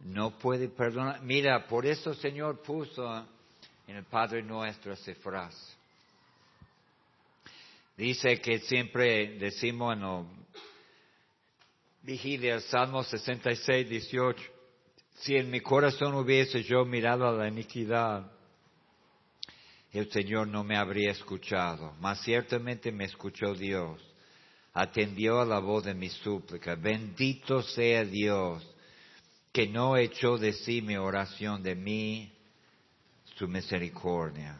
no 0.00 0.38
puede 0.38 0.68
perdonar. 0.68 1.22
Mira, 1.22 1.66
por 1.66 1.86
eso 1.86 2.10
el 2.10 2.16
Señor 2.16 2.62
puso 2.62 3.26
en 3.86 3.96
el 3.96 4.04
Padre 4.04 4.42
Nuestro 4.42 4.92
esa 4.92 5.14
frase. 5.16 5.74
Dice 7.96 8.40
que 8.40 8.60
siempre 8.60 9.38
decimos 9.38 9.94
en 9.94 10.00
la 10.00 10.24
vigilia, 12.02 12.60
Salmo 12.60 13.02
66, 13.02 13.88
18, 13.88 14.42
si 15.16 15.36
en 15.36 15.50
mi 15.50 15.60
corazón 15.60 16.14
hubiese 16.14 16.62
yo 16.62 16.84
mirado 16.86 17.28
a 17.28 17.32
la 17.32 17.48
iniquidad, 17.48 18.32
el 19.92 20.10
Señor 20.10 20.48
no 20.48 20.64
me 20.64 20.78
habría 20.78 21.10
escuchado, 21.10 21.94
mas 22.00 22.22
ciertamente 22.22 22.90
me 22.90 23.04
escuchó 23.04 23.54
Dios 23.54 24.09
atendió 24.72 25.40
a 25.40 25.44
la 25.44 25.58
voz 25.58 25.84
de 25.84 25.94
mi 25.94 26.08
súplica. 26.08 26.74
Bendito 26.74 27.62
sea 27.62 28.04
Dios 28.04 28.66
que 29.52 29.66
no 29.66 29.96
echó 29.96 30.38
de 30.38 30.52
sí 30.52 30.80
mi 30.80 30.96
oración 30.96 31.62
de 31.62 31.74
mí, 31.74 32.32
su 33.36 33.48
misericordia. 33.48 34.58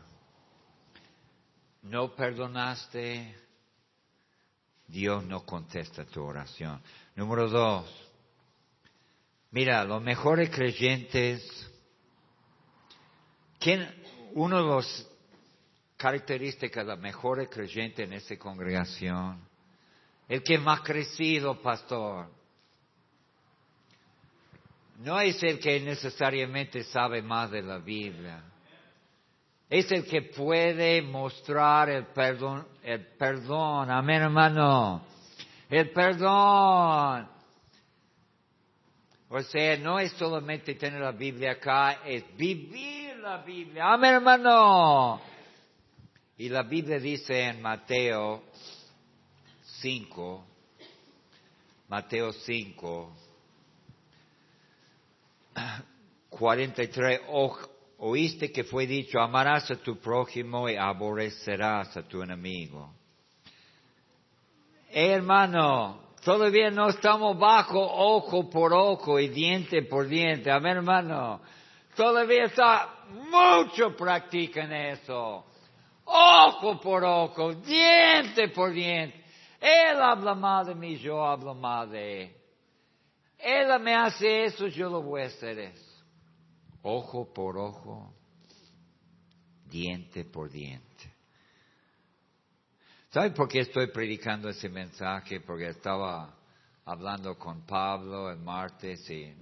No 1.83 2.15
perdonaste, 2.15 3.37
Dios 4.89 5.25
no 5.25 5.47
contesta 5.47 6.05
tu 6.05 6.23
oración. 6.23 6.83
Número 7.15 7.49
dos, 7.49 8.11
mira, 9.53 9.85
los 9.85 10.03
mejores 10.03 10.51
creyentes, 10.51 11.71
¿quién, 13.61 13.89
uno 14.33 14.57
de 14.57 14.63
los 14.65 15.09
características 15.97 16.85
de 16.85 16.93
los 16.93 17.01
mejores 17.01 17.49
creyentes 17.49 18.07
en 18.07 18.15
esta 18.15 18.37
congregación 18.39 19.50
el 20.31 20.45
que 20.45 20.59
más 20.59 20.81
crecido, 20.83 21.61
pastor. 21.61 22.29
No 24.99 25.21
es 25.21 25.43
el 25.43 25.59
que 25.59 25.81
necesariamente 25.81 26.85
sabe 26.85 27.21
más 27.21 27.51
de 27.51 27.63
la 27.63 27.79
Biblia, 27.79 28.45
es 29.69 29.91
el 29.91 30.07
que 30.07 30.23
puede 30.23 31.03
mostrar 31.03 31.91
el 31.91 32.07
perdón, 32.07 32.67
el 32.85 33.07
perdón, 33.17 33.91
amén 33.91 34.23
hermano, 34.23 35.03
el 35.69 35.91
perdón. 35.91 37.29
O 39.31 39.43
sea, 39.43 39.77
no 39.79 39.99
es 39.99 40.13
solamente 40.13 40.75
tener 40.77 41.01
la 41.01 41.13
Biblia 41.13 41.53
acá, 41.53 42.03
es 42.05 42.25
vivir 42.37 43.17
la 43.17 43.39
Biblia, 43.39 43.95
amén 43.95 44.15
hermano. 44.15 45.21
Y 46.37 46.49
la 46.49 46.63
Biblia 46.63 47.01
dice 47.01 47.43
en 47.43 47.61
Mateo 47.61 48.50
5, 49.81 50.45
Mateo 51.89 52.33
5, 52.33 53.13
43, 56.29 57.21
oíste 57.99 58.53
que 58.53 58.65
fue 58.65 58.87
dicho, 58.87 59.21
amarás 59.21 59.71
a 59.71 59.77
tu 59.77 59.99
prójimo 59.99 60.69
y 60.69 60.77
aborrecerás 60.77 61.97
a 61.97 62.03
tu 62.03 62.23
enemigo. 62.23 62.93
hermano, 64.93 66.15
todavía 66.23 66.71
no 66.71 66.89
estamos 66.89 67.39
bajo 67.39 67.81
ojo 67.81 68.51
por 68.51 68.73
ojo 68.75 69.19
y 69.19 69.29
diente 69.29 69.83
por 69.83 70.07
diente. 70.07 70.51
Amén, 70.51 70.77
hermano. 70.77 71.41
Todavía 71.97 72.45
está, 72.45 73.07
mucho 73.31 73.97
practican 73.97 74.73
eso. 74.73 75.45
Ojo 76.05 76.81
por 76.81 77.05
ojo, 77.05 77.55
diente 77.55 78.49
por 78.49 78.73
diente. 78.73 79.20
Él 79.61 80.01
habla 80.01 80.35
mal 80.35 80.67
de 80.67 80.75
mí, 80.75 80.97
yo 80.99 81.25
hablo 81.25 81.55
mal 81.55 81.91
de 81.91 82.23
él. 82.23 82.37
Él 83.39 83.81
me 83.81 83.95
hace 83.95 84.45
eso, 84.45 84.67
yo 84.67 84.91
lo 84.91 85.03
voy 85.03 85.23
a 85.23 85.27
hacer 85.27 85.59
eso 85.59 85.91
ojo 86.83 87.33
por 87.33 87.59
ojo, 87.59 88.13
diente 89.67 90.25
por 90.25 90.51
diente. 90.51 90.87
¿Sabe 93.11 93.31
por 93.31 93.49
qué 93.49 93.61
estoy 93.61 93.89
predicando 93.89 94.49
ese 94.49 94.69
mensaje? 94.69 95.41
Porque 95.41 95.69
estaba 95.69 96.33
hablando 96.85 97.37
con 97.37 97.67
Pablo 97.67 98.31
el 98.31 98.39
martes 98.39 99.09
y 99.11 99.35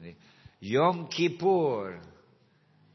Yom 0.60 1.08
Kippur 1.08 2.00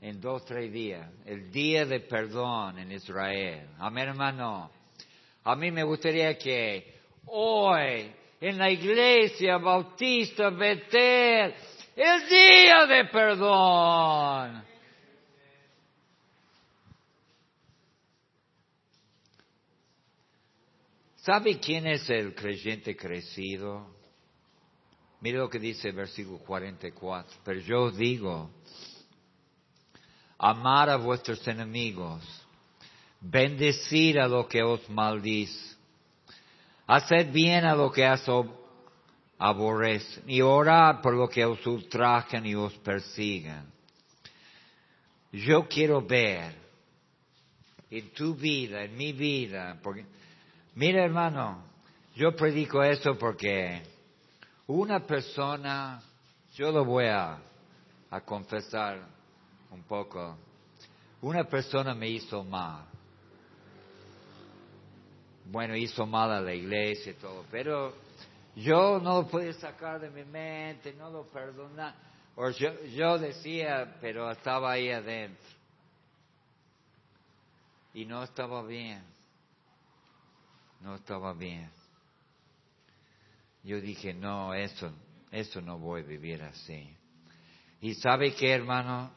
en 0.02 0.20
dos, 0.20 0.44
tres 0.46 0.72
días, 0.72 1.10
el 1.26 1.52
día 1.52 1.86
de 1.86 2.02
perdón 2.02 2.80
en 2.80 2.92
Israel. 2.92 3.70
Amén, 3.78 4.10
hermano. 4.10 4.72
A 5.44 5.56
mí 5.56 5.72
me 5.72 5.84
gustaría 5.84 6.38
que 6.38 7.03
hoy 7.26 8.12
en 8.40 8.58
la 8.58 8.70
iglesia 8.70 9.58
bautista 9.58 10.50
Betel 10.50 11.54
el 11.96 12.30
día 12.30 12.86
de 12.86 13.06
perdón. 13.06 14.64
¿Sabe 21.18 21.58
quién 21.58 21.88
es 21.88 22.10
el 22.10 22.36
creyente 22.36 22.98
crecido? 22.98 23.88
Mire 25.22 25.38
lo 25.38 25.50
que 25.50 25.58
dice 25.58 25.88
el 25.88 25.96
versículo 25.96 26.40
44. 26.40 27.38
Pero 27.46 27.62
yo 27.62 27.92
digo, 27.92 28.52
amar 30.38 30.90
a 30.90 30.98
vuestros 30.98 31.48
enemigos, 31.48 32.22
bendecir 33.22 34.20
a 34.20 34.28
lo 34.28 34.50
que 34.50 34.62
os 34.64 34.90
maldice, 34.90 35.73
haced 36.88 37.32
bien 37.32 37.66
a 37.66 37.76
lo 37.76 37.92
que 37.92 38.10
os 38.10 38.24
aborrecen 39.38 40.24
y 40.28 40.42
orar 40.42 41.02
por 41.02 41.14
lo 41.14 41.28
que 41.28 41.46
os 41.46 41.66
ultrajan 41.66 42.46
y 42.46 42.56
os 42.56 42.74
persigan. 42.80 43.72
Yo 45.32 45.68
quiero 45.68 46.02
ver 46.02 46.56
en 47.90 48.10
tu 48.12 48.36
vida, 48.36 48.84
en 48.84 48.96
mi 48.96 49.14
vida, 49.14 49.80
porque, 49.82 50.06
mira 50.76 51.04
hermano, 51.04 51.64
yo 52.16 52.36
predico 52.36 52.84
eso 52.84 53.18
porque 53.18 53.82
una 54.68 55.00
persona, 55.06 56.02
yo 56.56 56.72
lo 56.72 56.86
voy 56.86 57.06
a, 57.06 57.38
a 58.12 58.22
confesar 58.22 59.02
un 59.72 59.84
poco, 59.84 60.38
una 61.22 61.44
persona 61.46 61.96
me 61.96 62.10
hizo 62.10 62.44
mal. 62.44 62.93
Bueno, 65.46 65.76
hizo 65.76 66.06
mal 66.06 66.32
a 66.32 66.42
la 66.42 66.54
iglesia 66.54 67.12
y 67.12 67.16
todo, 67.16 67.46
pero 67.52 67.94
yo 68.56 69.00
no 69.00 69.22
lo 69.22 69.28
pude 69.28 69.54
sacar 69.54 70.00
de 70.00 70.10
mi 70.10 70.24
mente, 70.24 70.94
no 70.94 71.10
lo 71.10 71.26
perdonaba. 71.28 71.96
O 72.36 72.50
yo, 72.50 73.18
decía, 73.20 73.98
pero 74.02 74.32
estaba 74.32 74.72
ahí 74.72 74.90
adentro. 74.90 75.50
Y 77.94 78.06
no 78.06 78.24
estaba 78.24 78.64
bien. 78.64 79.04
No 80.82 80.96
estaba 80.96 81.34
bien. 81.34 81.70
Yo 83.64 83.80
dije, 83.80 84.14
no, 84.14 84.54
eso, 84.54 84.92
eso 85.32 85.62
no 85.62 85.78
voy 85.78 86.02
a 86.02 86.06
vivir 86.06 86.42
así. 86.42 86.98
Y 87.82 87.94
sabe 87.96 88.34
qué, 88.34 88.52
hermano, 88.52 89.12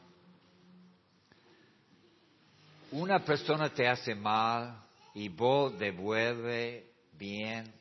una 2.91 3.19
persona 3.25 3.69
te 3.69 3.87
hace 3.87 4.13
mal 4.13 4.86
y 5.17 5.29
vos 5.29 5.77
devuelve 5.79 6.91
bien 7.13 7.73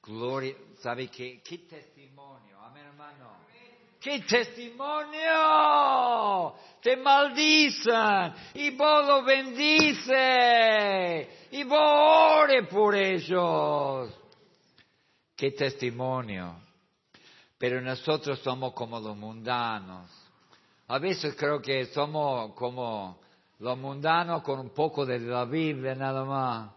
Gloria, 0.00 0.54
¿sabe 0.80 1.08
qué? 1.08 1.42
¿Qué 1.42 1.58
testimonio? 1.58 2.60
Amén, 2.60 2.84
hermano. 2.86 3.38
¡Qué 3.98 4.20
testimonio! 4.20 5.24
Te 6.82 6.96
maldicen 6.96 8.34
y 8.52 8.70
vos 8.76 9.06
lo 9.06 9.24
bendice 9.24 10.26
y 11.52 11.64
vos 11.64 11.80
ore 11.80 12.64
por 12.64 12.94
ellos. 12.94 14.12
¡Qué 15.34 15.52
testimonio! 15.52 16.56
Pero 17.56 17.80
nosotros 17.80 18.38
somos 18.40 18.74
como 18.74 19.00
los 19.00 19.16
mundanos. 19.16 20.10
A 20.86 20.98
veces 20.98 21.34
creo 21.34 21.62
que 21.62 21.86
somos 21.86 22.52
como 22.52 23.23
los 23.64 23.78
mundanos 23.78 24.42
con 24.42 24.60
un 24.60 24.74
poco 24.74 25.06
de 25.06 25.18
la 25.18 25.46
Biblia 25.46 25.94
nada 25.94 26.22
más 26.22 26.70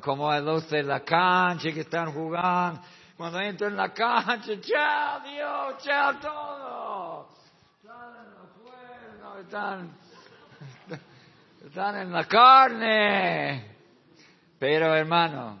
como 0.00 0.30
a 0.30 0.38
los 0.38 0.70
de 0.70 0.84
la 0.84 1.00
cancha 1.00 1.72
que 1.72 1.80
están 1.80 2.12
jugando, 2.12 2.80
cuando 3.16 3.40
entran 3.40 3.72
en 3.72 3.76
la 3.76 3.92
cancha, 3.92 4.60
chao 4.60 5.20
Dios, 5.20 5.82
chao 5.82 6.20
todo. 6.20 7.28
Están, 9.40 9.90
están 11.66 11.96
en 11.96 12.12
la 12.12 12.24
carne. 12.26 13.76
Pero 14.58 14.94
hermano, 14.94 15.58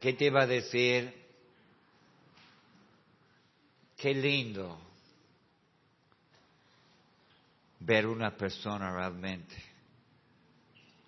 ¿qué 0.00 0.14
te 0.14 0.24
iba 0.24 0.42
a 0.42 0.46
decir? 0.46 1.14
Qué 3.96 4.14
lindo 4.14 4.87
ver 7.88 8.06
una 8.06 8.36
persona 8.36 8.92
realmente 8.92 9.56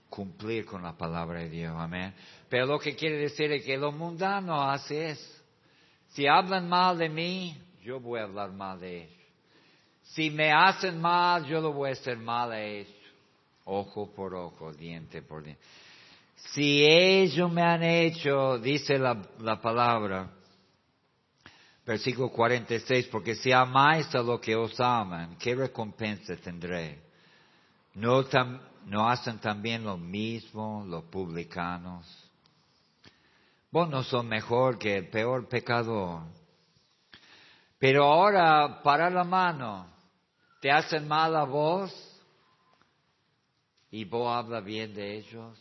cumplir 0.08 0.64
con 0.64 0.82
la 0.82 0.96
palabra 0.96 1.40
de 1.40 1.50
Dios, 1.50 1.74
amén. 1.76 2.14
Pero 2.48 2.64
lo 2.64 2.78
que 2.78 2.96
quiere 2.96 3.18
decir 3.18 3.52
es 3.52 3.62
que 3.66 3.76
lo 3.76 3.92
mundano 3.92 4.62
hace 4.62 5.10
es, 5.10 5.44
si 6.08 6.26
hablan 6.26 6.70
mal 6.70 6.96
de 6.96 7.10
mí, 7.10 7.54
yo 7.84 8.00
voy 8.00 8.18
a 8.18 8.24
hablar 8.24 8.52
mal 8.52 8.80
de 8.80 9.02
ellos. 9.02 9.16
Si 10.04 10.30
me 10.30 10.50
hacen 10.50 10.98
mal, 10.98 11.44
yo 11.44 11.60
lo 11.60 11.74
voy 11.74 11.90
a 11.90 11.92
hacer 11.92 12.16
mal 12.16 12.50
a 12.50 12.62
ellos. 12.62 12.96
Ojo 13.66 14.10
por 14.14 14.34
ojo, 14.34 14.72
diente 14.72 15.20
por 15.20 15.44
diente. 15.44 15.62
Si 16.34 16.82
ellos 16.82 17.52
me 17.52 17.62
han 17.62 17.82
hecho, 17.82 18.58
dice 18.58 18.98
la, 18.98 19.20
la 19.40 19.60
palabra, 19.60 20.30
versículo 21.84 22.30
46, 22.30 23.06
porque 23.06 23.34
si 23.34 23.52
amáis 23.52 24.14
a 24.14 24.22
lo 24.22 24.40
que 24.40 24.54
os 24.54 24.78
aman, 24.80 25.36
¿qué 25.38 25.54
recompensa 25.54 26.36
tendré? 26.36 27.02
No, 27.94 28.24
tan, 28.24 28.60
¿No 28.86 29.08
hacen 29.08 29.38
también 29.38 29.84
lo 29.84 29.96
mismo 29.96 30.84
los 30.86 31.04
publicanos? 31.04 32.06
Vos 33.70 33.88
no 33.88 34.02
sos 34.02 34.24
mejor 34.24 34.78
que 34.78 34.96
el 34.96 35.08
peor 35.08 35.48
pecador. 35.48 36.22
Pero 37.78 38.04
ahora, 38.04 38.82
para 38.82 39.08
la 39.10 39.24
mano, 39.24 39.86
te 40.60 40.70
hacen 40.70 41.06
mal 41.06 41.36
a 41.36 41.44
vos 41.44 41.92
y 43.90 44.04
vos 44.04 44.34
hablas 44.34 44.64
bien 44.64 44.92
de 44.92 45.18
ellos. 45.18 45.58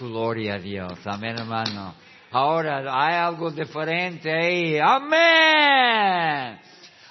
Gloria 0.00 0.54
a 0.54 0.58
Dios. 0.58 0.98
Amén, 1.06 1.38
hermano. 1.38 1.94
Ahora 2.30 2.78
hay 2.78 3.14
algo 3.14 3.50
diferente 3.50 4.30
ahí. 4.32 4.78
Amén. 4.78 6.60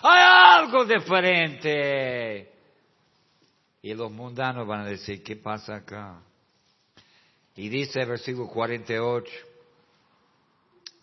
Hay 0.02 0.24
algo 0.62 0.86
diferente. 0.86 2.52
Y 3.82 3.94
los 3.94 4.12
mundanos 4.12 4.68
van 4.68 4.82
a 4.82 4.86
decir, 4.86 5.24
¿qué 5.24 5.36
pasa 5.36 5.76
acá? 5.76 6.20
Y 7.56 7.70
dice 7.70 8.02
el 8.02 8.10
versículo 8.10 8.48
48, 8.48 9.32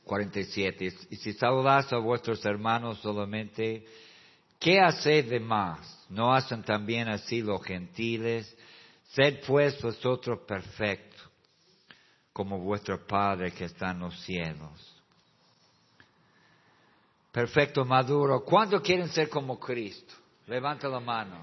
47, 0.05 0.93
y 1.11 1.17
si 1.17 1.33
saludas 1.33 1.93
a 1.93 1.99
vuestros 1.99 2.45
hermanos 2.45 2.99
solamente, 3.01 3.87
¿qué 4.59 4.81
haced 4.81 5.31
de 5.31 5.41
más? 5.41 6.07
¿No 6.11 6.35
hacen 6.35 6.63
también 6.63 7.09
así 7.09 7.41
los 7.41 7.65
gentiles? 7.65 8.55
Sed 9.13 9.41
pues 9.47 9.81
vosotros 9.81 10.41
perfectos, 10.47 11.21
como 12.33 12.59
vuestro 12.59 13.07
Padre 13.07 13.53
que 13.53 13.65
está 13.65 13.91
en 13.91 14.01
los 14.01 14.19
cielos. 14.23 15.03
Perfecto, 17.31 17.85
maduro. 17.85 18.45
¿Cuándo 18.45 18.81
quieren 18.83 19.09
ser 19.09 19.29
como 19.29 19.59
Cristo? 19.59 20.15
Levanta 20.47 20.89
la 20.89 21.01
mano. 21.01 21.43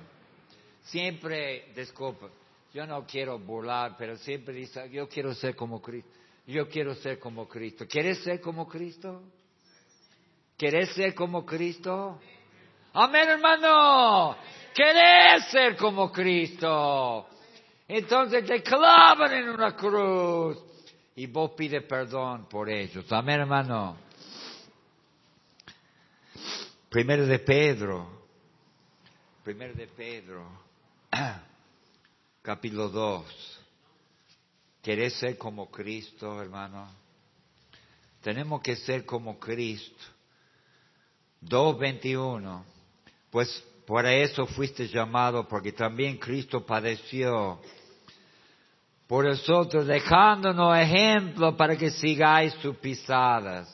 Siempre, 0.83 1.71
disculpa, 1.75 2.27
yo 2.73 2.85
no 2.85 3.05
quiero 3.05 3.39
burlar, 3.39 3.95
pero 3.97 4.15
siempre 4.17 4.53
dice, 4.53 4.89
yo 4.91 5.07
quiero 5.07 5.33
ser 5.33 5.55
como 5.55 5.81
Cristo. 5.81 6.09
Yo 6.45 6.67
quiero 6.67 6.95
ser 6.95 7.19
como 7.19 7.47
Cristo. 7.47 7.85
¿Quieres 7.87 8.23
ser 8.23 8.41
como 8.41 8.67
Cristo? 8.67 9.21
¿Quieres 10.57 10.93
ser 10.93 11.13
como 11.13 11.45
Cristo? 11.45 12.19
Amén, 12.93 13.29
hermano. 13.29 14.35
¿Quieres 14.73 15.45
ser 15.51 15.75
como 15.75 16.11
Cristo? 16.11 17.27
Entonces 17.87 18.45
te 18.45 18.61
clavan 18.61 19.33
en 19.33 19.49
una 19.49 19.75
cruz 19.75 20.68
y 21.19 21.27
vos 21.27 21.51
pides 21.51 21.83
perdón 21.83 22.47
por 22.47 22.69
ellos. 22.69 23.11
Amén, 23.11 23.41
hermano. 23.41 23.97
Primero 26.89 27.25
de 27.25 27.39
Pedro. 27.39 28.07
Primero 29.43 29.73
de 29.73 29.87
Pedro. 29.87 30.49
Capítulo 32.41 32.87
2. 32.87 33.59
¿Querés 34.81 35.13
ser 35.15 35.37
como 35.37 35.69
Cristo, 35.69 36.41
hermano? 36.41 36.89
Tenemos 38.21 38.61
que 38.61 38.77
ser 38.77 39.05
como 39.05 39.37
Cristo. 39.37 40.05
2.21. 41.43 42.63
Pues 43.29 43.61
por 43.85 44.05
eso 44.05 44.47
fuiste 44.47 44.87
llamado, 44.87 45.45
porque 45.49 45.73
también 45.73 46.17
Cristo 46.17 46.65
padeció 46.65 47.59
por 49.09 49.25
nosotros, 49.25 49.87
dejándonos 49.87 50.77
ejemplo 50.77 51.57
para 51.57 51.75
que 51.75 51.89
sigáis 51.89 52.53
sus 52.61 52.77
pisadas, 52.77 53.67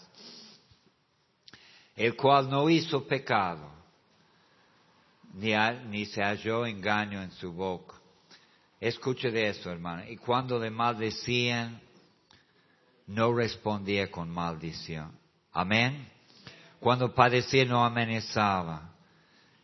el 1.94 2.16
cual 2.16 2.50
no 2.50 2.70
hizo 2.70 3.06
pecado, 3.06 3.70
ni, 5.34 5.52
ni 5.90 6.06
se 6.06 6.24
halló 6.24 6.66
engaño 6.66 7.22
en 7.22 7.32
su 7.32 7.52
boca 7.52 7.96
Escuche 8.80 9.30
de 9.32 9.50
eso, 9.50 9.72
hermano. 9.72 10.04
Y 10.08 10.16
cuando 10.16 10.60
le 10.60 10.70
maldecían, 10.70 11.82
no 13.08 13.34
respondía 13.34 14.10
con 14.10 14.30
maldición. 14.30 15.12
Amén. 15.52 16.08
Cuando 16.80 17.14
padecía 17.14 17.66
no 17.66 17.84
amenazaba, 17.84 18.94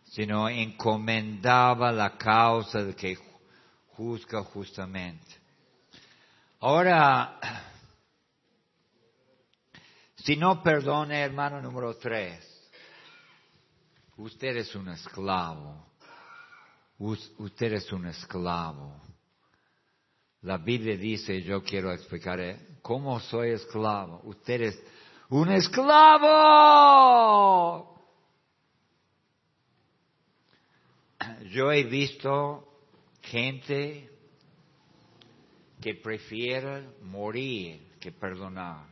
sino 0.05 0.49
encomendaba 0.49 1.91
la 1.91 2.17
causa 2.17 2.83
de 2.83 2.95
que 2.95 3.17
juzga 3.95 4.43
justamente. 4.43 5.40
Ahora, 6.63 7.39
si 10.15 10.35
no 10.35 10.61
perdone, 10.61 11.23
hermano 11.23 11.59
número 11.59 11.97
tres, 11.97 12.69
usted 14.17 14.57
es 14.57 14.75
un 14.75 14.89
esclavo. 14.89 15.87
Usted 16.99 17.73
es 17.73 17.91
un 17.91 18.05
esclavo. 18.05 19.01
La 20.41 20.59
Biblia 20.59 20.95
dice, 20.95 21.41
yo 21.41 21.63
quiero 21.63 21.91
explicar, 21.91 22.39
¿eh? 22.39 22.77
¿cómo 22.83 23.19
soy 23.19 23.53
esclavo? 23.53 24.21
Usted 24.25 24.61
es 24.61 24.79
un 25.29 25.51
esclavo. 25.51 26.29
Yo 31.49 31.71
he 31.71 31.85
visto 31.85 32.67
gente 33.23 34.10
que 35.81 35.95
prefiere 35.95 36.87
morir 37.01 37.81
que 37.99 38.11
perdonar. 38.11 38.85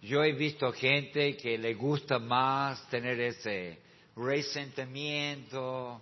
Yo 0.00 0.22
he 0.22 0.32
visto 0.32 0.72
gente 0.72 1.36
que 1.36 1.58
le 1.58 1.74
gusta 1.74 2.18
más 2.18 2.88
tener 2.88 3.20
ese 3.20 3.78
resentimiento, 4.16 6.00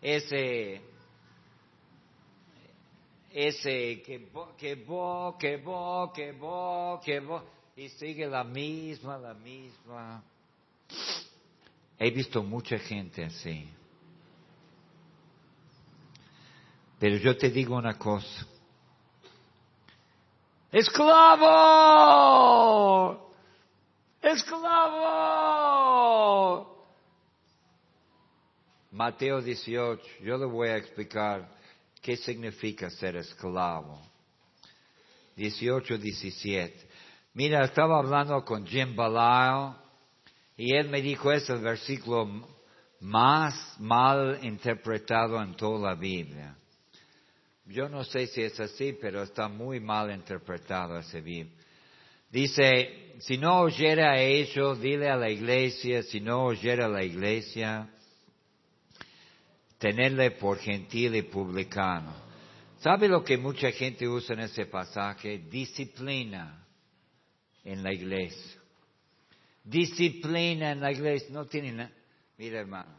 ese 0.00 0.80
ese 3.32 4.02
que 4.02 4.18
bo, 4.32 4.56
que 4.56 4.76
bo, 4.76 5.38
que 5.38 5.58
bo, 6.32 7.00
que 7.04 7.20
bo, 7.20 7.44
y 7.76 7.90
sigue 7.90 8.26
la 8.26 8.42
misma, 8.42 9.18
la 9.18 9.34
misma. 9.34 10.24
He 11.98 12.10
visto 12.10 12.42
mucha 12.42 12.78
gente 12.78 13.24
así. 13.24 13.68
Pero 16.98 17.16
yo 17.16 17.36
te 17.36 17.50
digo 17.50 17.76
una 17.76 17.98
cosa. 17.98 18.46
¡Esclavo! 20.72 21.12
¡Esclavo! 24.22 25.36
Mateo 28.92 29.42
18, 29.42 30.02
yo 30.22 30.38
le 30.38 30.46
voy 30.46 30.68
a 30.68 30.76
explicar 30.76 31.56
¿Qué 32.06 32.16
significa 32.16 32.88
ser 32.88 33.16
esclavo? 33.16 34.00
18, 35.34 35.98
17. 35.98 36.88
Mira, 37.34 37.64
estaba 37.64 37.98
hablando 37.98 38.44
con 38.44 38.64
Jim 38.64 38.94
Balao 38.94 39.76
y 40.56 40.72
él 40.76 40.88
me 40.88 41.02
dijo 41.02 41.32
es 41.32 41.50
el 41.50 41.62
versículo 41.62 42.46
más 43.00 43.74
mal 43.80 44.38
interpretado 44.42 45.42
en 45.42 45.56
toda 45.56 45.88
la 45.90 45.94
Biblia. 45.96 46.56
Yo 47.66 47.88
no 47.88 48.04
sé 48.04 48.28
si 48.28 48.42
es 48.42 48.58
así, 48.60 48.96
pero 49.00 49.22
está 49.22 49.48
muy 49.48 49.80
mal 49.80 50.10
interpretado 50.12 50.98
ese 50.98 51.20
Biblia. 51.20 51.52
Dice, 52.30 53.14
si 53.20 53.38
no 53.38 53.60
oyera 53.60 54.12
a 54.12 54.20
ellos, 54.20 54.80
dile 54.80 55.08
a 55.08 55.16
la 55.16 55.30
iglesia, 55.30 56.02
si 56.02 56.20
no 56.20 56.44
oyera 56.44 56.86
a 56.86 56.88
la 56.88 57.02
iglesia, 57.02 57.88
tenerle 59.78 60.32
por 60.32 60.58
gentil 60.58 61.16
y 61.16 61.22
publicano. 61.22 62.14
¿Sabe 62.78 63.08
lo 63.08 63.24
que 63.24 63.36
mucha 63.36 63.70
gente 63.72 64.06
usa 64.06 64.34
en 64.34 64.40
ese 64.40 64.66
pasaje? 64.66 65.38
Disciplina 65.38 66.64
en 67.64 67.82
la 67.82 67.92
iglesia. 67.92 68.60
Disciplina 69.64 70.72
en 70.72 70.80
la 70.80 70.92
iglesia. 70.92 71.28
No 71.30 71.46
tiene 71.46 71.72
nada. 71.72 71.92
Mira, 72.38 72.60
hermano. 72.60 72.95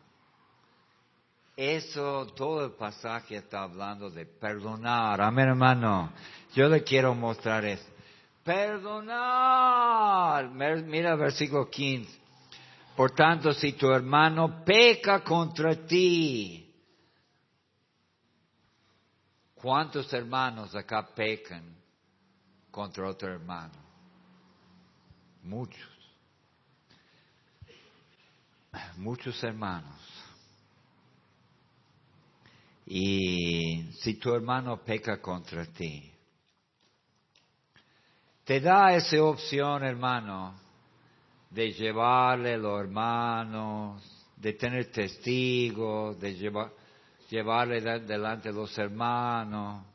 Eso, 1.58 2.28
todo 2.36 2.66
el 2.66 2.74
pasaje 2.74 3.38
está 3.38 3.64
hablando 3.64 4.12
de 4.12 4.28
perdonar. 4.28 5.20
Amén, 5.20 5.48
hermano. 5.50 6.14
Yo 6.54 6.70
le 6.70 6.84
quiero 6.84 7.16
mostrar 7.16 7.66
eso. 7.66 7.88
Perdonar. 8.44 10.48
Mira 10.50 11.14
el 11.14 11.18
versículo 11.18 11.68
15. 11.70 12.16
Por 12.96 13.12
tanto, 13.12 13.52
si 13.54 13.74
tu 13.74 13.92
hermano 13.92 14.64
peca 14.64 15.24
contra 15.24 15.76
ti, 15.76 16.68
¿Cuántos 19.62 20.14
hermanos 20.14 20.76
acá 20.76 21.08
pecan 21.16 21.64
contra 22.70 23.10
otro 23.10 23.34
hermano? 23.34 23.74
Muchos. 25.42 25.90
Muchos 28.98 29.44
hermanos. 29.44 30.17
Y 32.90 33.92
si 34.00 34.14
tu 34.14 34.34
hermano 34.34 34.82
peca 34.82 35.20
contra 35.20 35.66
ti, 35.66 36.10
te 38.46 38.62
da 38.62 38.96
esa 38.96 39.22
opción, 39.24 39.84
hermano, 39.84 40.56
de 41.50 41.74
llevarle 41.74 42.54
a 42.54 42.58
los 42.58 42.80
hermanos, 42.80 44.26
de 44.38 44.54
tener 44.54 44.90
testigos, 44.90 46.18
de 46.18 46.36
llevar 46.36 46.72
llevarle 47.30 47.82
delante 47.82 48.48
de 48.48 48.56
los 48.56 48.78
hermanos, 48.78 49.86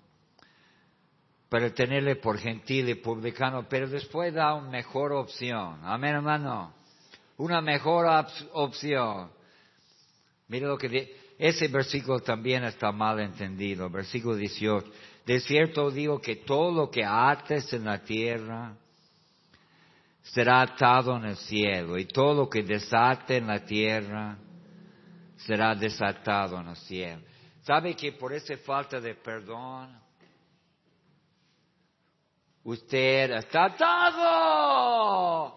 para 1.49 1.73
tenerle 1.73 2.17
por 2.17 2.37
gentil 2.37 2.91
y 2.91 2.97
publicano, 2.97 3.67
pero 3.71 3.89
después 3.89 4.35
da 4.35 4.53
una 4.53 4.69
mejor 4.69 5.13
opción. 5.13 5.81
Amén, 5.83 6.17
hermano. 6.17 6.75
Una 7.39 7.63
mejor 7.63 8.07
opción. 8.53 9.31
Mira 10.49 10.69
lo 10.69 10.77
que 10.77 10.91
dice. 10.91 11.22
Ese 11.43 11.67
versículo 11.67 12.21
también 12.21 12.63
está 12.63 12.93
mal 12.93 13.19
entendido. 13.19 13.91
Versículo 13.91 14.37
18. 14.37 14.89
De 15.27 15.41
cierto 15.41 15.91
digo 15.91 16.21
que 16.21 16.37
todo 16.37 16.71
lo 16.71 16.89
que 16.89 17.05
ates 17.05 17.73
en 17.73 17.85
la 17.85 17.99
tierra 17.99 18.77
será 20.23 20.61
atado 20.61 21.17
en 21.17 21.25
el 21.25 21.37
cielo 21.37 21.99
y 21.99 22.05
todo 22.05 22.35
lo 22.43 22.49
que 22.49 22.63
desate 22.63 23.39
en 23.39 23.49
la 23.49 23.59
tierra 23.65 24.39
será 25.39 25.75
desatado 25.75 26.61
en 26.61 26.69
el 26.69 26.77
cielo. 26.77 27.23
¿Sabe 27.63 27.97
que 27.97 28.13
por 28.13 28.33
esa 28.33 28.57
falta 28.59 29.01
de 29.01 29.17
perdón, 29.17 30.01
usted 32.63 33.33
está 33.33 33.65
atado? 33.65 35.57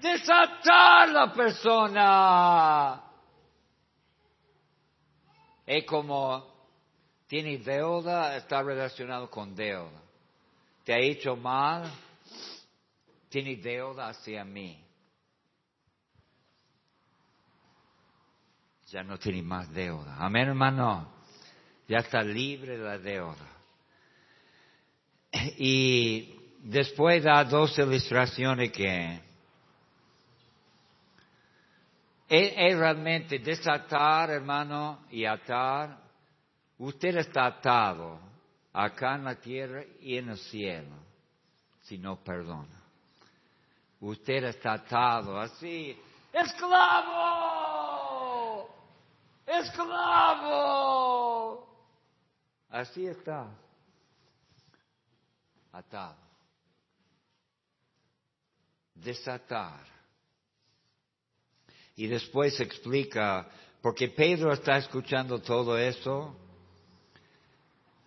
Desatar 0.00 1.10
la 1.10 1.30
persona. 1.30 3.09
Es 5.72 5.84
como, 5.84 6.44
tiene 7.28 7.58
deuda, 7.58 8.36
está 8.36 8.60
relacionado 8.60 9.30
con 9.30 9.54
deuda. 9.54 10.02
Te 10.82 10.92
ha 10.92 10.98
hecho 10.98 11.36
mal, 11.36 11.88
tiene 13.28 13.54
deuda 13.54 14.08
hacia 14.08 14.44
mí. 14.44 14.84
Ya 18.88 19.04
no 19.04 19.16
tiene 19.16 19.44
más 19.44 19.72
deuda. 19.72 20.16
Amén, 20.18 20.48
hermano. 20.48 21.08
Ya 21.86 21.98
está 21.98 22.20
libre 22.20 22.76
de 22.76 22.84
la 22.84 22.98
deuda. 22.98 23.46
Y 25.56 26.34
después 26.64 27.22
da 27.22 27.44
dos 27.44 27.78
ilustraciones 27.78 28.72
que 28.72 29.20
es, 32.30 32.78
realmente 32.78 33.40
desatar, 33.40 34.30
hermano, 34.30 35.00
y 35.10 35.24
atar. 35.24 35.98
Usted 36.78 37.16
está 37.16 37.46
atado 37.46 38.20
acá 38.72 39.16
en 39.16 39.24
la 39.24 39.34
tierra 39.34 39.82
y 40.00 40.16
en 40.16 40.28
el 40.28 40.38
cielo, 40.38 40.94
si 41.80 41.98
no 41.98 42.22
perdona. 42.22 42.84
Usted 43.98 44.44
está 44.44 44.74
atado 44.74 45.40
así, 45.40 46.00
esclavo, 46.32 47.50
esclavo. 49.44 51.00
Así 52.70 53.04
está, 53.06 53.48
atado. 55.72 56.30
Desatar. 58.94 59.99
Y 62.00 62.06
después 62.06 62.58
explica, 62.60 63.46
porque 63.82 64.08
Pedro 64.08 64.54
está 64.54 64.78
escuchando 64.78 65.38
todo 65.42 65.76
eso, 65.76 66.34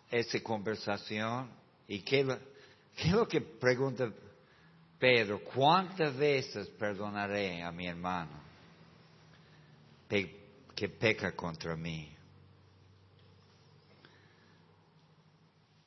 esa 0.09 0.41
conversación, 0.41 1.51
y 1.87 2.01
qué, 2.01 2.25
qué 2.95 3.09
es 3.09 3.13
lo 3.13 3.27
que 3.27 3.41
pregunta 3.41 4.11
Pedro, 4.97 5.43
¿cuántas 5.43 6.17
veces 6.17 6.69
perdonaré 6.69 7.61
a 7.61 7.71
mi 7.71 7.85
hermano 7.85 8.31
que 10.09 10.89
peca 10.89 11.35
contra 11.35 11.75
mí? 11.75 12.11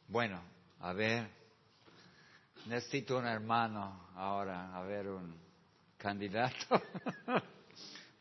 Bueno, 0.07 0.41
a 0.79 0.93
ver, 0.93 1.29
necesito 2.67 3.19
un 3.19 3.27
hermano 3.27 4.11
ahora, 4.15 4.77
a 4.77 4.83
ver, 4.83 5.09
un 5.09 5.35
candidato 5.99 6.81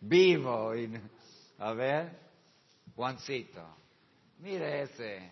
vivo. 0.07 0.75
Y, 0.75 0.91
a 1.59 1.73
ver, 1.73 2.19
Juancito, 2.95 3.63
mire 4.39 4.83
ese. 4.83 5.31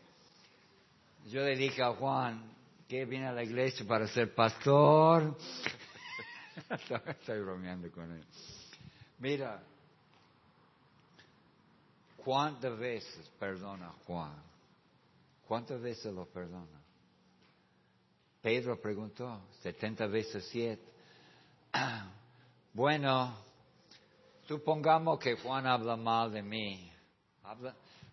Yo 1.30 1.42
le 1.42 1.56
dije 1.56 1.82
a 1.82 1.94
Juan, 1.94 2.52
que 2.88 3.06
viene 3.06 3.28
a 3.28 3.32
la 3.32 3.44
iglesia 3.44 3.86
para 3.88 4.08
ser 4.08 4.34
pastor. 4.34 5.38
Estoy 7.08 7.40
bromeando 7.40 7.90
con 7.92 8.12
él. 8.12 8.26
Mira, 9.20 9.64
¿cuántas 12.18 12.78
veces 12.78 13.32
perdona 13.40 13.94
Juan? 14.06 14.36
¿Cuántas 15.48 15.82
veces 15.82 16.14
lo 16.14 16.26
perdona? 16.26 16.82
Pedro 18.42 18.80
preguntó, 18.82 19.42
70 19.62 20.08
veces 20.08 20.48
7. 20.52 20.82
Bueno, 22.76 23.38
supongamos 24.54 25.18
que 25.18 25.36
Juan 25.36 25.66
habla 25.66 25.96
mal 25.96 26.32
de 26.32 26.44
mí. 26.44 26.92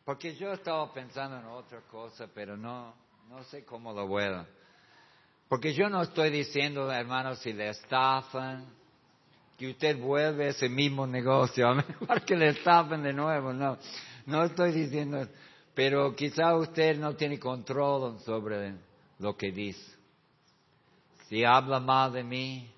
porque 0.05 0.35
yo 0.37 0.53
estaba 0.53 0.93
pensando 0.93 1.39
en 1.39 1.45
otra 1.47 1.83
cosa, 1.83 2.27
pero 2.35 2.57
no, 2.57 2.95
no 3.29 3.45
sé 3.45 3.65
cómo 3.65 3.93
lo 3.93 4.07
voy 4.07 4.25
a 4.25 4.47
porque 5.49 5.75
yo 5.75 5.89
no 5.89 6.03
estoy 6.03 6.31
diciendo, 6.31 6.93
hermanos, 6.93 7.41
si 7.41 7.53
le 7.53 7.71
estafan, 7.71 8.67
que 9.59 9.69
usted 9.69 9.99
vuelve 9.99 10.49
ese 10.51 10.69
mismo 10.69 11.09
negocio, 11.09 11.67
a 11.69 11.75
mejor 11.75 12.25
que 12.25 12.37
le 12.37 12.51
estafen 12.51 13.03
de 13.03 13.13
nuevo, 13.13 13.53
no. 13.53 13.77
No 14.27 14.45
estoy 14.45 14.71
diciendo, 14.71 15.27
pero 15.75 16.15
quizá 16.15 16.55
usted 16.55 16.97
no 16.99 17.17
tiene 17.17 17.41
control 17.41 18.21
sobre 18.21 18.77
lo 19.19 19.37
que 19.37 19.51
dice. 19.51 19.99
Si 21.29 21.45
habla 21.45 21.81
mal 21.81 22.13
de 22.13 22.23
mí, 22.23 22.73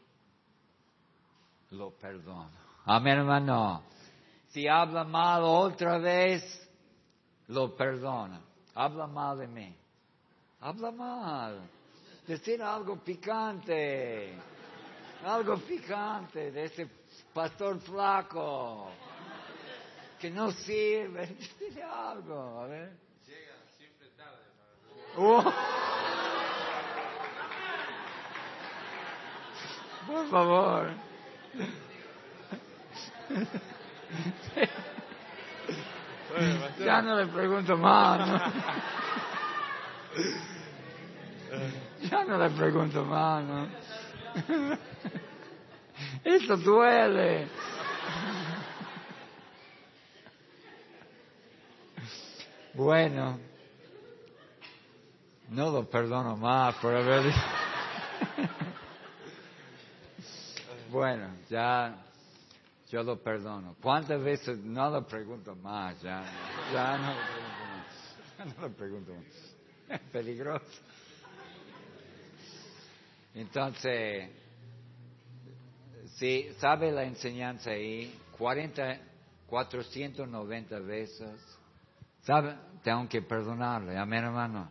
lo 1.72 1.90
perdono. 1.90 2.61
Amén, 2.84 3.18
hermano. 3.18 3.84
Si 4.48 4.68
habla 4.68 5.04
mal 5.04 5.42
otra 5.42 5.98
vez, 5.98 6.42
lo 7.48 7.74
perdono. 7.74 8.40
Habla 8.74 9.06
mal 9.06 9.38
de 9.38 9.46
mí. 9.46 9.76
Habla 10.60 10.90
mal 10.90 11.60
decir 12.26 12.62
algo 12.62 12.96
picante, 12.96 14.34
algo 15.24 15.58
picante 15.58 16.50
de 16.50 16.64
ese 16.64 16.88
pastor 17.32 17.80
flaco 17.80 18.90
que 20.18 20.30
no 20.30 20.52
sirve, 20.52 21.36
dile 21.58 21.82
algo, 21.82 22.60
a 22.60 22.66
ver. 22.66 22.96
Llega 23.26 23.54
siempre 23.76 24.08
tarde. 24.16 24.42
Oh. 25.16 25.52
Por 30.06 30.30
favor. 30.30 30.90
Ya 36.84 37.02
no 37.02 37.16
le 37.16 37.26
pregunto 37.26 37.76
más. 37.76 38.42
Ya 42.10 42.24
no 42.24 42.36
le 42.36 42.50
pregunto 42.50 43.04
más, 43.04 43.44
¿no? 43.44 43.68
Eso 46.24 46.56
duele. 46.56 47.46
Bueno, 52.74 53.38
no 55.50 55.70
lo 55.70 55.84
perdono 55.88 56.36
más 56.36 56.74
por 56.76 56.94
haber... 56.94 57.32
Bueno, 60.90 61.28
ya 61.48 61.94
yo 62.92 63.02
lo 63.02 63.22
perdono. 63.22 63.74
¿Cuántas 63.80 64.22
veces 64.22 64.58
no 64.58 64.90
lo 64.90 65.06
pregunto 65.06 65.56
más? 65.56 66.00
Ya, 66.02 66.22
ya 66.74 66.98
no 66.98 67.14
lo 67.14 67.20
pregunto 67.24 67.64
más. 67.72 68.56
No 68.56 68.68
lo 68.68 68.74
pregunto 68.74 69.14
más. 69.14 70.00
Es 70.00 70.00
peligroso. 70.10 70.66
Entonces, 73.34 74.30
si 76.16 76.52
sabe 76.58 76.92
la 76.92 77.04
enseñanza 77.04 77.70
ahí, 77.70 78.14
40, 78.36 78.98
490 79.46 80.78
veces, 80.80 81.30
sabe, 82.24 82.54
tengo 82.84 83.08
que 83.08 83.22
perdonarle, 83.22 83.96
amén 83.96 84.24
hermano. 84.24 84.70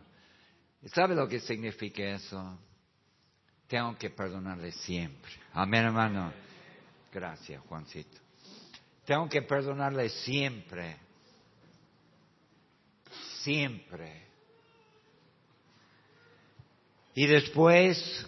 ¿Sabe 0.86 1.16
lo 1.16 1.26
que 1.26 1.40
significa 1.40 2.04
eso? 2.04 2.56
Tengo 3.66 3.96
que 3.96 4.10
perdonarle 4.10 4.70
siempre. 4.70 5.32
Amén 5.54 5.86
hermano. 5.86 6.51
Gracias, 7.12 7.62
Juancito. 7.68 8.18
Tengo 9.04 9.28
que 9.28 9.42
perdonarle 9.42 10.08
siempre. 10.08 10.96
Siempre. 13.42 14.26
Y 17.14 17.26
después 17.26 18.26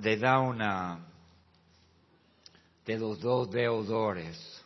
le 0.00 0.16
da 0.16 0.38
una 0.38 1.06
de 2.86 2.98
los 2.98 3.18
dos 3.20 3.50
deudores. 3.50 4.62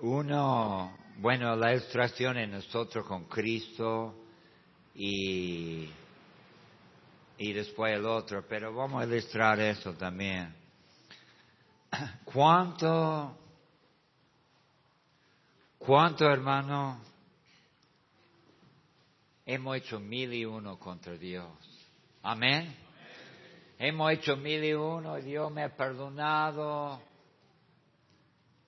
Uno, 0.00 0.96
bueno, 1.18 1.56
la 1.56 1.72
ilustración 1.72 2.36
en 2.36 2.52
nosotros 2.52 3.04
con 3.06 3.24
Cristo 3.24 4.14
y, 4.94 5.88
y 7.38 7.52
después 7.52 7.96
el 7.96 8.06
otro, 8.06 8.44
pero 8.48 8.74
vamos 8.74 9.02
a 9.02 9.06
ilustrar 9.06 9.58
eso 9.60 9.92
también. 9.94 10.54
¿Cuánto, 12.24 13.36
cuánto 15.78 16.30
hermano 16.30 17.00
hemos 19.46 19.76
hecho 19.76 19.98
mil 19.98 20.32
y 20.32 20.44
uno 20.44 20.78
contra 20.78 21.14
Dios? 21.14 21.48
Amén. 22.22 22.74
Hemos 23.78 24.12
hecho 24.12 24.36
mil 24.36 24.64
y 24.64 24.72
uno 24.72 25.18
y 25.18 25.22
Dios 25.22 25.50
me 25.50 25.64
ha 25.64 25.76
perdonado. 25.76 27.00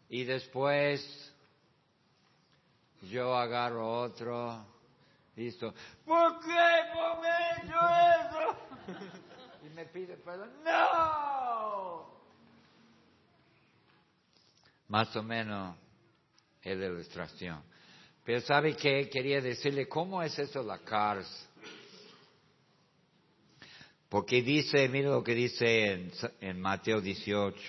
Y 0.09 0.25
después 0.25 1.33
yo 3.03 3.37
agarro 3.37 4.01
otro. 4.01 4.76
Listo. 5.37 5.75
¿Por 6.05 6.41
qué 6.41 6.67
por 6.95 7.25
hecho 7.27 7.79
eso? 8.25 8.57
y 9.67 9.69
me 9.71 9.85
pide 9.85 10.17
perdón. 10.17 10.51
No. 10.65 12.11
Más 14.89 15.15
o 15.15 15.23
menos 15.23 15.77
es 16.63 16.79
la 16.79 16.87
ilustración. 16.87 17.63
Pero 18.25 18.41
¿sabe 18.41 18.75
qué? 18.75 19.09
Quería 19.11 19.41
decirle, 19.41 19.87
¿cómo 19.87 20.23
es 20.23 20.39
eso 20.39 20.63
la 20.63 20.79
cárcel? 20.79 21.47
Porque 24.09 24.41
dice, 24.41 24.89
mire 24.89 25.09
lo 25.09 25.23
que 25.23 25.35
dice 25.35 25.93
en, 25.93 26.13
en 26.41 26.61
Mateo 26.61 27.01
18, 27.01 27.61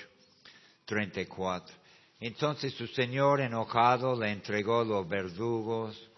34. 0.86 1.76
Entonces 2.20 2.74
su 2.74 2.88
señor 2.88 3.42
enojado 3.42 4.20
le 4.20 4.32
entregó 4.32 4.84
los 4.84 5.08
verdugos 5.08 6.10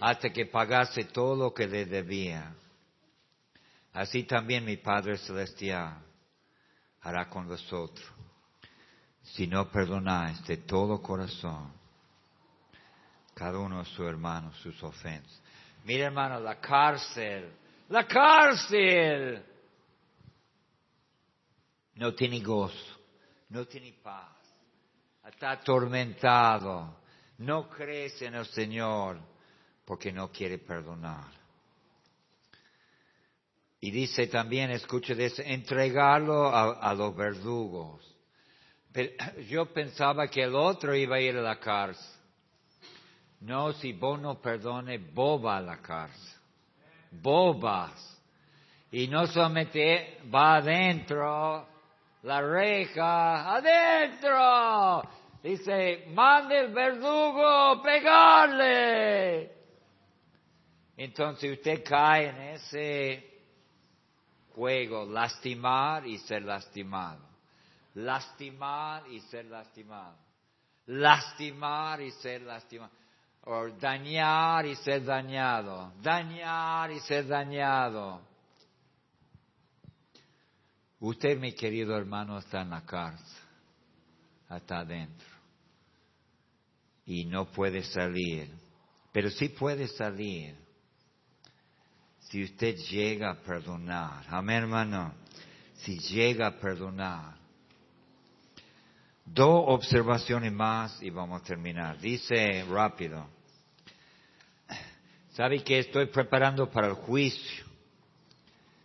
hasta 0.00 0.30
que 0.30 0.46
pagase 0.46 1.04
todo 1.04 1.36
lo 1.36 1.54
que 1.54 1.66
le 1.66 1.86
debía. 1.86 2.54
Así 3.92 4.24
también 4.24 4.64
mi 4.64 4.76
Padre 4.76 5.18
Celestial 5.18 5.98
hará 7.00 7.28
con 7.28 7.48
vosotros, 7.48 8.06
si 9.22 9.46
no 9.46 9.70
perdonáis 9.70 10.44
de 10.46 10.58
todo 10.58 11.02
corazón 11.02 11.78
cada 13.38 13.60
uno 13.60 13.78
de 13.78 13.84
sus 13.84 14.04
hermanos 14.04 14.56
sus 14.58 14.82
ofensas. 14.82 15.40
Mira 15.84 16.06
hermano, 16.06 16.40
la 16.40 16.60
cárcel, 16.60 17.52
la 17.88 18.04
cárcel. 18.04 19.44
No 21.94 22.14
tiene 22.14 22.40
gozo, 22.40 22.98
no 23.48 23.64
tiene 23.66 23.92
paz, 24.02 24.36
está 25.24 25.52
atormentado, 25.52 26.96
no 27.38 27.68
crece 27.68 28.26
en 28.26 28.34
el 28.34 28.46
Señor 28.46 29.20
porque 29.88 30.12
no 30.12 30.30
quiere 30.30 30.58
perdonar. 30.58 31.24
Y 33.80 33.90
dice 33.90 34.26
también, 34.26 34.70
escuche 34.70 35.14
eso, 35.24 35.40
entregarlo 35.42 36.54
a, 36.54 36.92
los 36.92 37.16
verdugos. 37.16 38.04
yo 39.48 39.72
pensaba 39.72 40.28
que 40.28 40.42
el 40.42 40.54
otro 40.54 40.94
iba 40.94 41.16
a 41.16 41.20
ir 41.20 41.38
a 41.38 41.40
la 41.40 41.58
cárcel. 41.58 42.04
No, 43.40 43.72
si 43.72 43.94
vos 43.94 44.20
no 44.20 44.42
perdone, 44.42 44.98
boba 44.98 45.56
a 45.56 45.62
la 45.62 45.78
cárcel. 45.78 46.38
Bobas. 47.10 48.20
Y 48.92 49.06
no 49.06 49.26
solamente 49.26 50.18
va 50.30 50.56
adentro, 50.56 51.66
la 52.24 52.42
reja, 52.42 53.54
adentro. 53.54 55.08
Dice, 55.42 56.04
mande 56.10 56.58
el 56.58 56.74
verdugo 56.74 57.80
pegarle. 57.82 59.57
Entonces 60.98 61.56
usted 61.56 61.84
cae 61.84 62.28
en 62.28 62.40
ese 62.56 63.24
juego, 64.52 65.06
lastimar 65.06 66.04
y 66.04 66.18
ser 66.18 66.42
lastimado. 66.42 67.24
Lastimar 67.94 69.08
y 69.08 69.20
ser 69.20 69.44
lastimado. 69.44 70.16
Lastimar 70.86 72.00
y 72.00 72.10
ser 72.10 72.42
lastimado. 72.42 72.90
O 73.44 73.68
dañar 73.68 74.66
y 74.66 74.74
ser 74.74 75.04
dañado. 75.04 75.92
Dañar 76.02 76.90
y 76.90 76.98
ser 76.98 77.28
dañado. 77.28 78.20
Usted, 80.98 81.38
mi 81.38 81.52
querido 81.52 81.96
hermano, 81.96 82.38
está 82.38 82.62
en 82.62 82.70
la 82.70 82.84
cárcel, 82.84 83.44
está 84.50 84.80
adentro, 84.80 85.28
y 87.06 87.24
no 87.24 87.52
puede 87.52 87.84
salir, 87.84 88.50
pero 89.12 89.30
sí 89.30 89.50
puede 89.50 89.86
salir 89.86 90.56
si 92.28 92.44
usted 92.44 92.76
llega 92.76 93.30
a 93.30 93.34
perdonar. 93.34 94.24
Amén, 94.28 94.64
hermano, 94.64 95.14
si 95.76 95.98
llega 95.98 96.48
a 96.48 96.58
perdonar. 96.58 97.36
Dos 99.24 99.64
observaciones 99.66 100.52
más 100.52 101.02
y 101.02 101.10
vamos 101.10 101.40
a 101.40 101.44
terminar. 101.44 101.98
Dice 101.98 102.64
rápido, 102.68 103.26
¿sabe 105.30 105.62
que 105.62 105.78
estoy 105.78 106.06
preparando 106.06 106.70
para 106.70 106.88
el 106.88 106.94
juicio? 106.94 107.64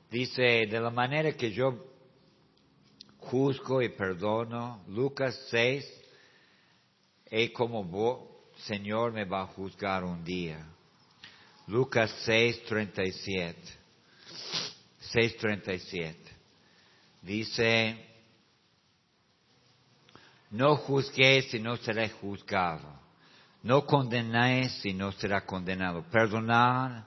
Dice, 0.10 0.41
de 0.41 0.80
la 0.80 0.89
manera 0.89 1.34
que 1.34 1.52
yo 1.52 1.86
juzgo 3.18 3.82
y 3.82 3.89
perdono. 3.89 4.84
Lucas 4.88 5.48
6, 5.50 6.02
y 7.32 7.50
como 7.50 7.84
vos, 7.84 8.22
Señor, 8.68 9.12
me 9.12 9.26
va 9.26 9.41
a 9.41 9.48
juzgar 9.48 10.04
un 10.04 10.24
día. 10.24 10.73
Lucas 11.68 12.14
6, 12.26 12.64
37. 12.66 13.55
6, 14.99 15.38
37. 15.38 16.20
Dice, 17.22 17.97
no 20.51 20.76
juzguéis 20.76 21.53
y 21.53 21.59
no 21.59 21.78
seréis 21.78 22.14
juzgado. 22.14 23.01
No 23.64 23.86
condenéis 23.86 24.86
y 24.86 24.93
no 24.93 25.11
será 25.14 25.45
condenado. 25.45 26.03
Perdonad 26.11 27.05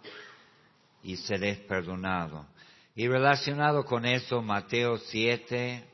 y 1.03 1.17
seréis 1.17 1.59
perdonado. 1.59 2.47
Y 2.95 3.07
relacionado 3.09 3.85
con 3.85 4.07
eso, 4.07 4.41
Mateo 4.41 4.97
7, 4.97 5.85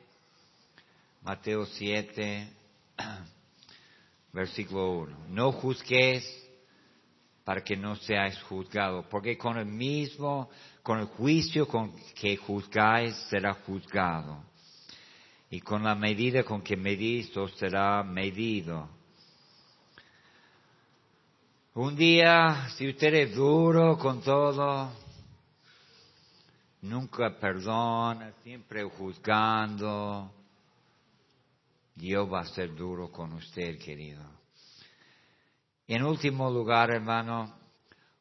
Mateo 1.22 1.66
7, 1.66 2.48
versículo 4.32 4.92
1. 5.00 5.16
No 5.30 5.50
juzguéis 5.50 6.24
para 7.44 7.62
que 7.62 7.76
no 7.76 7.96
seáis 7.96 8.40
juzgados, 8.42 9.06
porque 9.06 9.36
con 9.36 9.56
el 9.58 9.66
mismo, 9.66 10.48
con 10.82 11.00
el 11.00 11.06
juicio 11.06 11.66
con 11.66 11.92
que 12.14 12.36
juzgáis 12.36 13.16
será 13.28 13.54
juzgado. 13.54 14.44
Y 15.50 15.60
con 15.60 15.82
la 15.82 15.94
medida 15.94 16.44
con 16.44 16.62
que 16.62 16.76
medís 16.76 17.36
os 17.36 17.54
será 17.56 18.02
medido. 18.02 18.88
Un 21.74 21.96
día, 21.96 22.68
si 22.76 22.88
usted 22.88 23.14
es 23.14 23.34
duro 23.34 23.98
con 23.98 24.22
todo, 24.22 24.92
nunca 26.82 27.38
perdona, 27.38 28.32
siempre 28.42 28.84
juzgando, 28.84 30.30
Dios 31.94 32.30
va 32.30 32.40
a 32.40 32.46
ser 32.46 32.74
duro 32.74 33.10
con 33.10 33.32
usted, 33.34 33.78
querido. 33.78 34.41
En 35.86 36.04
último 36.04 36.50
lugar, 36.50 36.90
hermano, 36.90 37.54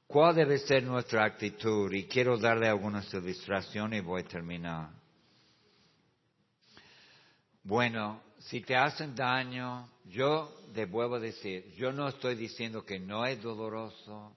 ¿cuál 0.08 0.36
debe 0.36 0.58
ser 0.58 0.84
nuestra 0.84 1.24
actitud? 1.26 1.92
Y 1.92 2.06
quiero 2.06 2.38
darle 2.38 2.68
algunas 2.68 3.14
ilustraciones 3.14 4.00
y 4.00 4.06
voy 4.06 4.22
a 4.22 4.28
terminar. 4.28 4.90
Bueno, 7.64 8.22
si 8.40 8.62
te 8.62 8.76
hacen 8.76 9.16
daño, 9.16 9.88
yo 10.06 10.52
te 10.74 10.86
vuelvo 10.86 11.16
a 11.16 11.20
decir, 11.20 11.74
yo 11.76 11.92
no 11.92 12.08
estoy 12.08 12.36
diciendo 12.36 12.84
que 12.84 13.00
no 13.00 13.26
es 13.26 13.42
doloroso, 13.42 14.36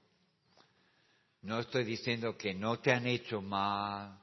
no 1.43 1.61
estoy 1.61 1.85
diciendo 1.85 2.37
que 2.37 2.55
no 2.55 2.79
te 2.79 2.93
han 2.93 3.07
hecho 3.07 3.41
mal, 3.41 4.18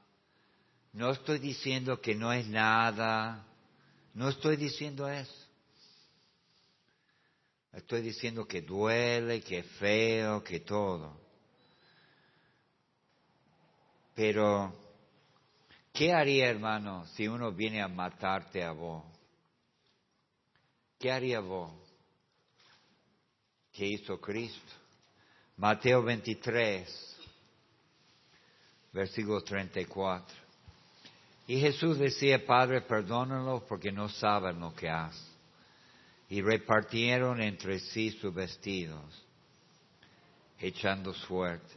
no 0.92 1.10
estoy 1.10 1.38
diciendo 1.38 2.00
que 2.00 2.14
no 2.14 2.32
es 2.32 2.46
nada, 2.46 3.44
no 4.14 4.28
estoy 4.28 4.56
diciendo 4.56 5.08
eso. 5.08 5.41
Estoy 7.72 8.02
diciendo 8.02 8.46
que 8.46 8.60
duele, 8.60 9.40
que 9.40 9.62
feo, 9.62 10.44
que 10.44 10.60
todo. 10.60 11.18
Pero, 14.14 14.74
¿qué 15.92 16.12
haría, 16.12 16.50
hermano, 16.50 17.06
si 17.14 17.26
uno 17.26 17.50
viene 17.52 17.80
a 17.80 17.88
matarte 17.88 18.62
a 18.62 18.72
vos? 18.72 19.04
¿Qué 20.98 21.10
haría 21.10 21.40
vos? 21.40 21.72
¿Qué 23.72 23.86
hizo 23.86 24.20
Cristo? 24.20 24.72
Mateo 25.56 26.02
23, 26.02 27.16
versículo 28.92 29.42
34. 29.42 30.36
Y 31.46 31.58
Jesús 31.58 31.98
decía, 31.98 32.44
Padre, 32.44 32.82
perdónalo 32.82 33.64
porque 33.66 33.90
no 33.90 34.10
saben 34.10 34.60
lo 34.60 34.74
que 34.74 34.90
hacen. 34.90 35.32
Y 36.32 36.40
repartieron 36.40 37.42
entre 37.42 37.78
sí 37.78 38.10
sus 38.12 38.32
vestidos, 38.32 39.04
echando 40.58 41.12
suerte. 41.12 41.74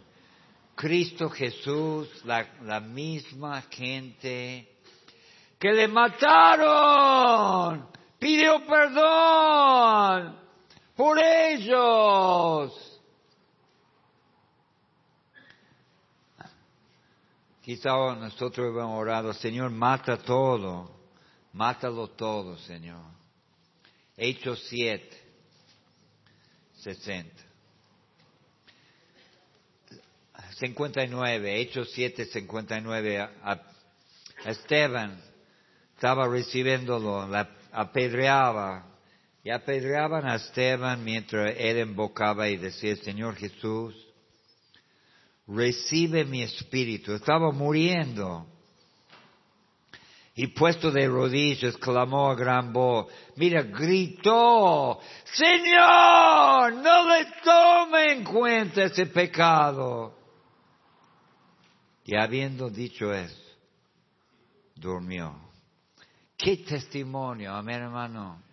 Cristo 0.75 1.29
Jesús, 1.29 2.07
la, 2.23 2.79
misma 2.79 3.63
gente 3.63 4.65
que 5.59 5.73
le 5.73 5.89
mataron, 5.89 7.85
pidió 8.17 8.65
perdón 8.65 10.39
por 10.95 11.19
ellos. 11.19 13.01
Quizá 17.61 17.89
nosotros 18.15 18.69
hemos 18.69 18.97
orado, 18.97 19.33
Señor, 19.33 19.69
mata 19.69 20.17
todo, 20.17 20.89
mátalo 21.51 22.07
todo, 22.07 22.57
Señor. 22.59 23.14
Hechos 24.18 24.63
7, 24.70 25.09
60. 26.84 27.45
59, 30.59 31.61
Hechos 31.61 31.91
7, 31.93 32.26
59. 32.26 33.20
A, 33.20 33.61
Esteban 34.45 35.20
estaba 35.95 36.28
recibiéndolo, 36.28 37.28
la 37.28 37.49
apedreaba 37.72 38.86
y 39.43 39.49
apedreaban 39.49 40.26
a 40.26 40.36
Esteban 40.36 41.03
mientras 41.03 41.55
él 41.57 41.80
invocaba 41.80 42.47
y 42.47 42.57
decía, 42.57 42.95
Señor 42.97 43.36
Jesús, 43.36 43.95
recibe 45.47 46.26
mi 46.26 46.43
espíritu. 46.43 47.13
Estaba 47.13 47.51
muriendo. 47.51 48.47
Y 50.38 50.47
puesto 50.47 50.91
de 50.91 51.07
rodillas, 51.07 51.77
clamó 51.77 52.29
a 52.29 52.36
gran 52.36 52.73
voz. 52.73 53.07
Mira, 53.38 53.61
gritó, 53.61 54.99
Señor, 55.23 56.73
no 56.73 57.09
le 57.09 57.25
tome 57.41 58.11
en 58.11 58.23
cuenta 58.25 58.83
ese 58.83 59.05
pecado. 59.05 60.13
Y 62.03 62.17
habiendo 62.17 62.69
dicho 62.69 63.13
eso, 63.13 63.41
durmió. 64.75 65.33
¿Qué 66.38 66.57
testimonio, 66.57 67.53
amén 67.53 67.83
hermano? 67.83 68.43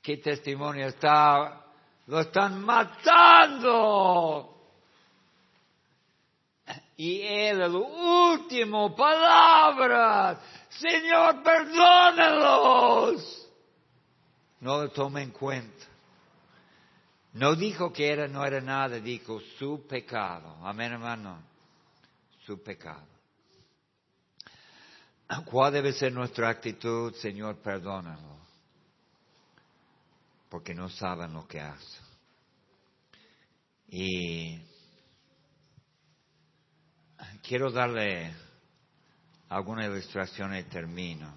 ¿Qué 0.00 0.16
testimonio 0.16 0.86
está? 0.86 1.66
Lo 2.06 2.20
están 2.20 2.64
matando. 2.64 4.54
Y 6.96 7.20
él, 7.20 7.60
el 7.60 7.76
último 7.76 8.96
palabra, 8.96 10.40
Señor, 10.70 11.42
perdónalos. 11.42 13.22
No 14.60 14.82
lo 14.82 14.90
tome 14.90 15.22
en 15.22 15.30
cuenta. 15.30 15.86
No 17.34 17.54
dijo 17.54 17.92
que 17.92 18.10
era, 18.10 18.26
no 18.26 18.44
era 18.44 18.60
nada, 18.60 18.98
dijo 18.98 19.40
su 19.58 19.86
pecado. 19.86 20.56
Amén, 20.62 20.92
hermano. 20.92 21.40
Su 22.44 22.62
pecado. 22.62 23.06
¿Cuál 25.44 25.72
debe 25.74 25.92
ser 25.92 26.12
nuestra 26.12 26.48
actitud? 26.48 27.14
Señor, 27.14 27.58
perdónalo. 27.58 28.38
Porque 30.48 30.74
no 30.74 30.88
saben 30.88 31.34
lo 31.34 31.46
que 31.46 31.60
hacen. 31.60 32.04
Y 33.90 34.58
quiero 37.42 37.70
darle 37.70 38.34
alguna 39.48 39.86
ilustración 39.86 40.54
y 40.54 40.64
termino. 40.64 41.32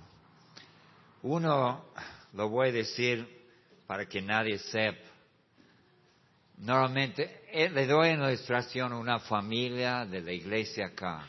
Uno, 1.24 1.86
lo 2.34 2.50
voy 2.50 2.70
a 2.70 2.72
decir 2.72 3.28
para 3.88 4.06
que 4.06 4.22
nadie 4.22 4.58
sepa. 4.58 5.10
Normalmente, 6.58 7.44
eh, 7.52 7.70
le 7.70 7.88
doy 7.88 8.12
una 8.12 8.32
ilustración 8.32 8.94
a 8.94 8.98
una 8.98 9.20
familia 9.20 10.06
de 10.06 10.22
la 10.22 10.32
iglesia 10.32 10.88
acá. 10.88 11.26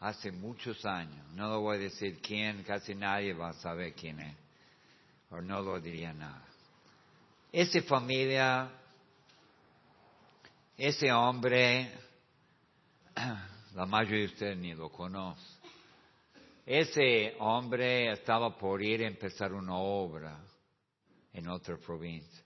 Hace 0.00 0.32
muchos 0.32 0.84
años. 0.84 1.26
No 1.34 1.48
lo 1.48 1.60
voy 1.60 1.76
a 1.76 1.80
decir 1.80 2.20
quién, 2.20 2.62
casi 2.64 2.94
nadie 2.94 3.34
va 3.34 3.50
a 3.50 3.54
saber 3.54 3.94
quién 3.94 4.20
es. 4.20 4.36
O 5.30 5.40
no 5.40 5.60
lo 5.60 5.80
diría 5.80 6.12
nada. 6.12 6.44
Esa 7.52 7.82
familia, 7.82 8.70
ese 10.76 11.12
hombre, 11.12 11.92
la 13.74 13.86
mayoría 13.86 14.20
de 14.20 14.26
ustedes 14.26 14.58
ni 14.58 14.74
lo 14.74 14.90
conoce. 14.90 15.42
Ese 16.64 17.34
hombre 17.40 18.12
estaba 18.12 18.56
por 18.56 18.82
ir 18.82 19.02
a 19.02 19.08
empezar 19.08 19.52
una 19.52 19.76
obra 19.76 20.38
en 21.32 21.48
otra 21.48 21.76
provincia. 21.76 22.44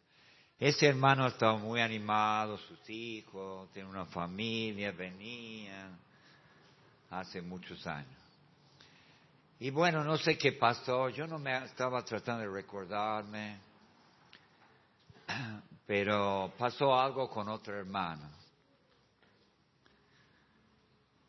Ese 0.59 0.87
hermano 0.87 1.27
estaba 1.27 1.59
muy 1.59 1.81
animado, 1.81 2.57
sus 2.57 2.89
hijos, 2.89 3.71
tiene 3.73 3.91
una 3.91 4.07
familia, 4.07 4.93
venían 4.93 5.99
hace 7.11 7.43
muchos 7.43 7.87
años. 7.87 8.09
Y 9.59 9.71
bueno, 9.71 10.03
no 10.03 10.17
sé 10.17 10.39
qué 10.39 10.53
pasó, 10.53 11.09
yo 11.11 11.27
no 11.27 11.39
me 11.39 11.65
estaba 11.65 12.03
tratando 12.05 12.43
de 12.43 12.51
recordarme, 12.51 13.59
pero 15.87 16.53
pasó 16.57 16.99
algo 16.99 17.29
con 17.29 17.49
otro 17.49 17.79
hermano 17.79 18.46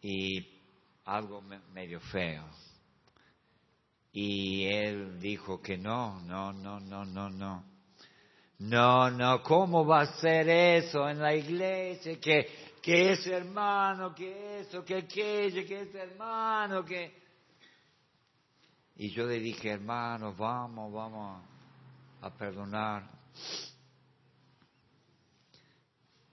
y 0.02 0.46
algo 1.06 1.42
medio 1.74 2.00
feo. 2.00 2.44
Y 4.12 4.66
él 4.66 5.20
dijo 5.20 5.62
que 5.62 5.78
no, 5.78 6.20
no, 6.22 6.52
no, 6.52 6.80
no, 6.80 7.06
no, 7.06 7.30
no. 7.30 7.64
No, 8.60 9.12
no, 9.12 9.44
¿cómo 9.44 9.86
va 9.86 10.02
a 10.02 10.20
ser 10.20 10.50
eso 10.50 11.08
en 11.08 11.20
la 11.20 11.36
iglesia? 11.36 12.20
Que, 12.20 12.48
que 12.82 13.12
ese 13.12 13.36
hermano, 13.36 14.16
que 14.16 14.62
eso, 14.62 14.84
que 14.84 14.96
aquello, 14.96 15.66
que 15.68 15.82
ese 15.82 16.00
hermano, 16.00 16.84
que... 16.84 17.28
Y 18.96 19.12
yo 19.12 19.28
le 19.28 19.40
dije, 19.40 19.70
hermano, 19.70 20.34
vamos, 20.34 20.92
vamos 20.92 21.44
a 22.22 22.34
perdonar. 22.34 23.08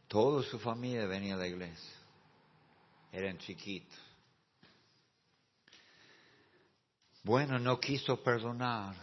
Toda 0.08 0.42
su 0.44 0.58
familia 0.58 1.06
venía 1.06 1.34
a 1.34 1.38
la 1.38 1.46
iglesia 1.46 2.03
eran 3.14 3.38
chiquitos. 3.38 3.98
Bueno, 7.22 7.58
no 7.58 7.78
quiso 7.78 8.22
perdonar. 8.22 8.94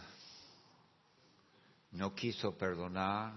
No 1.92 2.14
quiso 2.14 2.56
perdonar. 2.56 3.32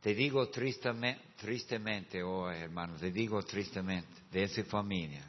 Te 0.00 0.14
digo 0.14 0.48
tristemente, 0.48 1.22
tristemente 1.36 2.22
oh 2.22 2.48
hermano, 2.50 2.96
te 2.96 3.10
digo 3.10 3.42
tristemente, 3.42 4.22
de 4.30 4.44
esa 4.44 4.64
familia. 4.64 5.24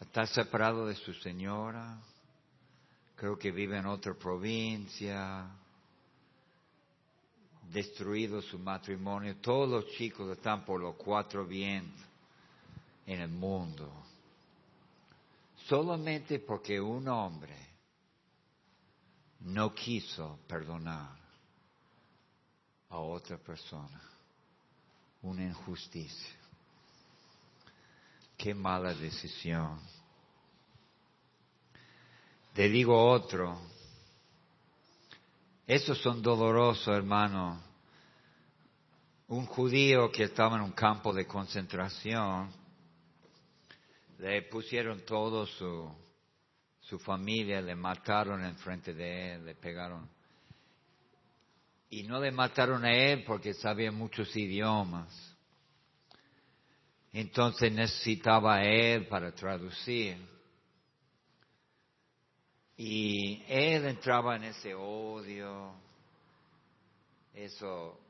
Está 0.00 0.26
separado 0.26 0.86
de 0.86 0.94
su 0.94 1.12
señora, 1.14 1.98
creo 3.16 3.36
que 3.36 3.50
vive 3.50 3.78
en 3.78 3.86
otra 3.86 4.14
provincia, 4.14 5.48
destruido 7.74 8.40
su 8.40 8.56
matrimonio, 8.56 9.36
todos 9.38 9.68
los 9.68 9.86
chicos 9.96 10.30
están 10.30 10.64
por 10.64 10.80
los 10.80 10.94
cuatro 10.94 11.44
vientos 11.44 12.06
en 13.04 13.20
el 13.20 13.28
mundo, 13.28 13.92
solamente 15.66 16.38
porque 16.38 16.80
un 16.80 17.08
hombre 17.08 17.56
no 19.40 19.74
quiso 19.74 20.38
perdonar 20.46 21.18
a 22.90 22.96
otra 22.98 23.38
persona, 23.38 24.00
una 25.22 25.42
injusticia. 25.42 26.36
Qué 28.36 28.54
mala 28.54 28.94
decisión. 28.94 29.80
Te 32.52 32.68
digo 32.68 33.10
otro, 33.10 33.58
esos 35.66 35.98
son 35.98 36.22
dolorosos, 36.22 36.88
hermano. 36.88 37.63
Un 39.28 39.46
judío 39.46 40.12
que 40.12 40.24
estaba 40.24 40.56
en 40.56 40.62
un 40.62 40.72
campo 40.72 41.12
de 41.12 41.26
concentración, 41.26 42.50
le 44.18 44.42
pusieron 44.42 45.00
todo 45.06 45.46
su, 45.46 45.90
su 46.80 46.98
familia, 46.98 47.62
le 47.62 47.74
mataron 47.74 48.44
en 48.44 48.56
frente 48.56 48.92
de 48.92 49.34
él, 49.34 49.46
le 49.46 49.54
pegaron. 49.54 50.08
Y 51.88 52.02
no 52.02 52.20
le 52.20 52.30
mataron 52.30 52.84
a 52.84 52.92
él 52.92 53.24
porque 53.24 53.54
sabía 53.54 53.90
muchos 53.90 54.36
idiomas. 54.36 55.08
Entonces 57.12 57.72
necesitaba 57.72 58.56
a 58.56 58.64
él 58.64 59.06
para 59.06 59.32
traducir. 59.32 60.18
Y 62.76 63.42
él 63.48 63.86
entraba 63.86 64.36
en 64.36 64.44
ese 64.44 64.74
odio, 64.74 65.72
eso. 67.32 68.03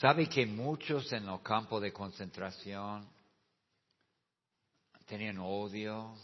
¿Sabe 0.00 0.28
que 0.28 0.46
muchos 0.46 1.12
en 1.12 1.26
los 1.26 1.40
campos 1.40 1.82
de 1.82 1.92
concentración 1.92 3.04
tenían 5.06 5.38
odio? 5.38 6.14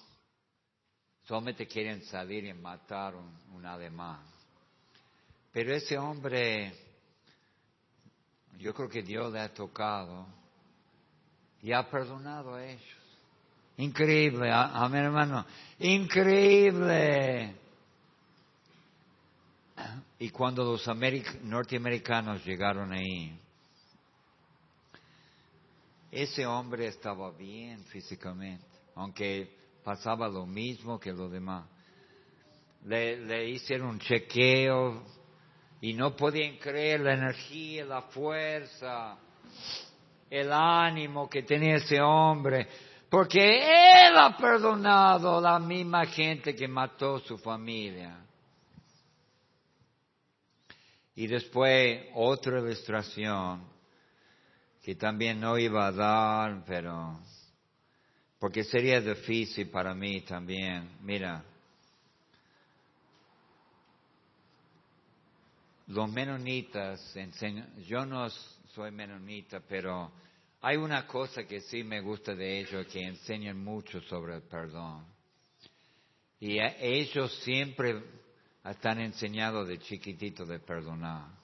Solamente 1.26 1.66
quieren 1.66 2.04
salir 2.04 2.44
y 2.44 2.52
matar 2.52 3.16
un, 3.16 3.36
un 3.52 3.66
alemán. 3.66 4.20
Pero 5.50 5.74
ese 5.74 5.98
hombre, 5.98 6.72
yo 8.58 8.72
creo 8.72 8.88
que 8.88 9.02
Dios 9.02 9.32
le 9.32 9.40
ha 9.40 9.52
tocado 9.52 10.24
y 11.60 11.72
ha 11.72 11.90
perdonado 11.90 12.54
a 12.54 12.64
ellos. 12.64 12.96
Increíble, 13.78 14.52
amén 14.52 15.06
hermano, 15.06 15.44
increíble. 15.80 17.56
Y 20.20 20.30
cuando 20.30 20.62
los 20.62 20.86
norteamericanos 21.42 22.44
llegaron 22.44 22.92
ahí, 22.92 23.40
ese 26.14 26.46
hombre 26.46 26.86
estaba 26.86 27.32
bien 27.32 27.84
físicamente, 27.86 28.64
aunque 28.94 29.56
pasaba 29.82 30.28
lo 30.28 30.46
mismo 30.46 30.98
que 30.98 31.12
los 31.12 31.30
demás. 31.30 31.66
Le, 32.84 33.48
hicieron 33.50 33.88
un 33.88 33.98
chequeo 33.98 35.02
y 35.80 35.92
no 35.94 36.14
podían 36.14 36.56
creer 36.58 37.00
la 37.00 37.14
energía, 37.14 37.84
la 37.84 38.02
fuerza, 38.02 39.18
el 40.30 40.52
ánimo 40.52 41.28
que 41.28 41.42
tenía 41.42 41.76
ese 41.76 42.00
hombre, 42.00 42.68
porque 43.10 43.58
él 43.58 44.16
ha 44.16 44.36
perdonado 44.36 45.38
a 45.38 45.40
la 45.40 45.58
misma 45.58 46.06
gente 46.06 46.54
que 46.54 46.68
mató 46.68 47.18
su 47.20 47.38
familia. 47.38 48.18
Y 51.16 51.26
después 51.26 52.06
otra 52.14 52.58
ilustración 52.58 53.73
que 54.84 54.96
también 54.96 55.40
no 55.40 55.58
iba 55.58 55.86
a 55.86 55.92
dar, 55.92 56.62
pero 56.66 57.18
porque 58.38 58.64
sería 58.64 59.00
difícil 59.00 59.70
para 59.70 59.94
mí 59.94 60.20
también. 60.20 60.98
Mira, 61.00 61.42
los 65.86 66.12
menonitas 66.12 67.14
yo 67.86 68.04
no 68.04 68.28
soy 68.28 68.90
menonita, 68.90 69.60
pero 69.66 70.12
hay 70.60 70.76
una 70.76 71.06
cosa 71.06 71.44
que 71.44 71.62
sí 71.62 71.82
me 71.82 72.02
gusta 72.02 72.34
de 72.34 72.60
ellos, 72.60 72.86
que 72.88 73.00
enseñan 73.00 73.64
mucho 73.64 74.02
sobre 74.02 74.34
el 74.34 74.42
perdón. 74.42 75.06
Y 76.40 76.58
ellos 76.60 77.32
siempre 77.42 78.02
están 78.62 79.00
enseñados 79.00 79.66
de 79.66 79.78
chiquitito 79.78 80.44
de 80.44 80.58
perdonar. 80.58 81.43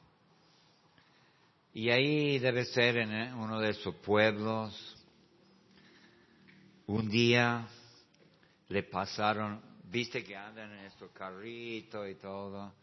Y 1.73 1.89
ahí 1.91 2.39
debe 2.41 2.65
ser 2.65 2.97
en 2.97 3.13
eh, 3.13 3.35
uno 3.35 3.61
de 3.61 3.71
esos 3.71 3.95
pueblos. 3.97 4.97
Un 6.87 7.09
día 7.09 7.65
le 8.69 8.83
pasaron, 8.83 9.63
viste 9.85 10.25
que 10.25 10.37
andan 10.37 10.73
en 10.73 10.87
estos 10.87 11.13
carritos 11.13 12.09
y 12.09 12.17
todo. 12.17 12.75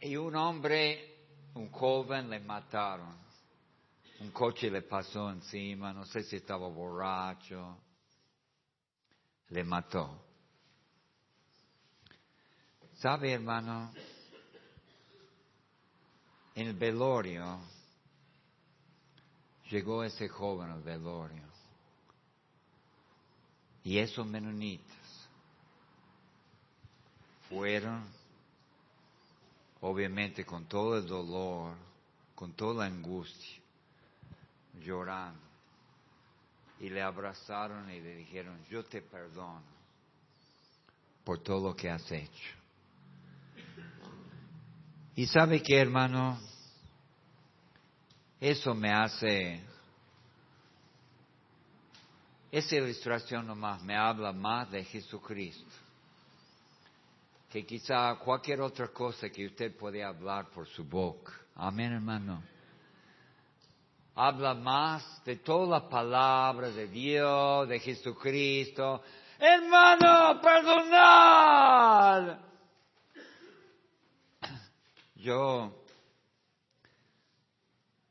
Y 0.00 0.14
un 0.16 0.36
hombre, 0.36 1.24
un 1.54 1.70
joven, 1.70 2.28
le 2.28 2.40
mataron. 2.40 3.16
Un 4.20 4.30
coche 4.30 4.70
le 4.70 4.82
pasó 4.82 5.30
encima, 5.30 5.92
no 5.94 6.04
sé 6.04 6.22
si 6.22 6.36
estaba 6.36 6.68
borracho. 6.68 7.78
Le 9.48 9.64
mató. 9.64 10.22
¿Sabe, 12.96 13.32
hermano? 13.32 13.92
En 16.54 16.68
el 16.68 16.74
velorio, 16.74 17.60
llegó 19.70 20.04
ese 20.04 20.28
joven 20.28 20.70
al 20.70 20.82
velorio. 20.82 21.42
Y 23.82 23.98
esos 23.98 24.26
menonitas 24.26 25.28
fueron, 27.48 28.04
obviamente, 29.80 30.44
con 30.44 30.64
todo 30.66 30.98
el 30.98 31.06
dolor, 31.06 31.76
con 32.34 32.52
toda 32.52 32.84
la 32.84 32.94
angustia, 32.94 33.60
llorando. 34.84 35.40
Y 36.80 36.90
le 36.90 37.00
abrazaron 37.00 37.88
y 37.90 38.00
le 38.00 38.16
dijeron, 38.16 38.58
yo 38.68 38.84
te 38.84 39.00
perdono 39.00 39.62
por 41.24 41.38
todo 41.38 41.68
lo 41.68 41.76
que 41.76 41.88
has 41.88 42.10
hecho. 42.10 42.54
Y 45.14 45.26
sabe 45.26 45.62
que, 45.62 45.80
hermano, 45.80 46.38
eso 48.40 48.74
me 48.74 48.92
hace, 48.92 49.60
esa 52.50 52.76
ilustración 52.76 53.46
nomás 53.46 53.82
me 53.82 53.96
habla 53.96 54.32
más 54.32 54.70
de 54.70 54.84
Jesucristo 54.84 55.86
que 57.50 57.64
quizá 57.64 58.14
cualquier 58.16 58.60
otra 58.60 58.88
cosa 58.88 59.30
que 59.30 59.46
usted 59.46 59.74
puede 59.76 60.04
hablar 60.04 60.50
por 60.50 60.66
su 60.66 60.84
boca. 60.84 61.32
Amén, 61.54 61.92
hermano. 61.92 62.42
Habla 64.14 64.52
más 64.54 65.24
de 65.24 65.36
toda 65.36 65.80
la 65.80 65.88
palabra 65.88 66.68
de 66.70 66.86
Dios, 66.88 67.66
de 67.68 67.80
Jesucristo. 67.80 69.02
Hermano, 69.38 70.40
perdonad. 70.40 72.38
Yo, 75.14 75.85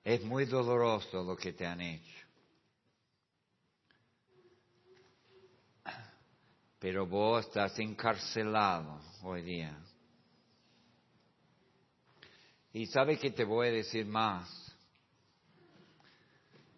es 0.05 0.23
muy 0.23 0.45
doloroso 0.45 1.23
lo 1.23 1.35
que 1.35 1.51
te 1.51 1.65
han 1.65 1.81
hecho. 1.81 2.25
Pero 6.79 7.07
vos 7.07 7.43
estás 7.47 7.77
encarcelado 7.79 9.01
hoy 9.23 9.41
día. 9.41 9.75
Y 12.71 12.85
sabe 12.85 13.17
que 13.17 13.31
te 13.31 13.43
voy 13.43 13.69
a 13.69 13.71
decir 13.71 14.05
más. 14.05 14.47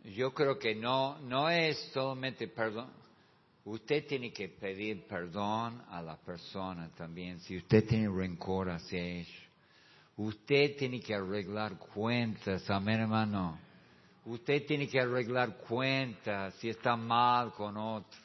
Yo 0.06 0.34
creo 0.34 0.58
que 0.58 0.74
no, 0.74 1.20
no 1.20 1.50
es 1.50 1.78
solamente 1.92 2.48
perdón. 2.48 2.94
Usted 3.66 4.08
tiene 4.08 4.32
que 4.32 4.48
pedir 4.48 5.06
perdón 5.06 5.84
a 5.90 6.02
la 6.02 6.16
persona 6.16 6.90
también. 6.96 7.42
Si 7.42 7.58
usted 7.58 7.86
tiene 7.86 8.08
rencor 8.08 8.70
hacia 8.70 9.02
ellos. 9.02 9.47
Usted 10.18 10.76
tiene 10.78 11.00
que 11.00 11.14
arreglar 11.14 11.78
cuentas, 11.78 12.68
amén 12.72 13.02
hermano. 13.02 13.60
Usted 14.26 14.66
tiene 14.66 14.90
que 14.90 15.00
arreglar 15.00 15.58
cuentas 15.58 16.56
si 16.56 16.70
está 16.70 16.96
mal 16.96 17.54
con 17.54 17.78
otro. 17.78 18.20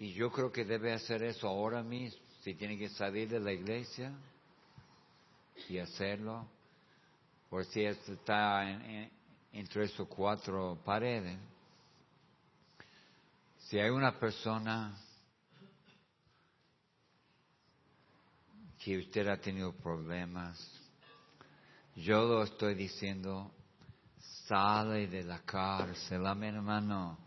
Y 0.00 0.12
yo 0.12 0.30
creo 0.30 0.50
que 0.50 0.64
debe 0.64 0.92
hacer 0.92 1.22
eso 1.22 1.48
ahora 1.48 1.82
mismo, 1.82 2.20
si 2.42 2.54
tiene 2.54 2.76
que 2.76 2.88
salir 2.90 3.28
de 3.28 3.40
la 3.40 3.52
iglesia 3.52 4.12
y 5.68 5.78
hacerlo, 5.78 6.46
por 7.48 7.64
si 7.64 7.84
está 7.84 8.68
entre 9.52 9.84
esos 9.84 10.06
cuatro 10.08 10.78
paredes. 10.84 11.38
Si 13.68 13.80
hay 13.80 13.90
una 13.90 14.12
persona 14.12 14.94
que 18.78 18.96
usted 18.98 19.26
ha 19.26 19.36
tenido 19.38 19.72
problemas, 19.72 20.56
yo 21.96 22.22
lo 22.26 22.44
estoy 22.44 22.76
diciendo, 22.76 23.50
sale 24.46 25.08
de 25.08 25.24
la 25.24 25.40
cárcel, 25.40 26.24
amén 26.26 26.54
hermano. 26.54 27.18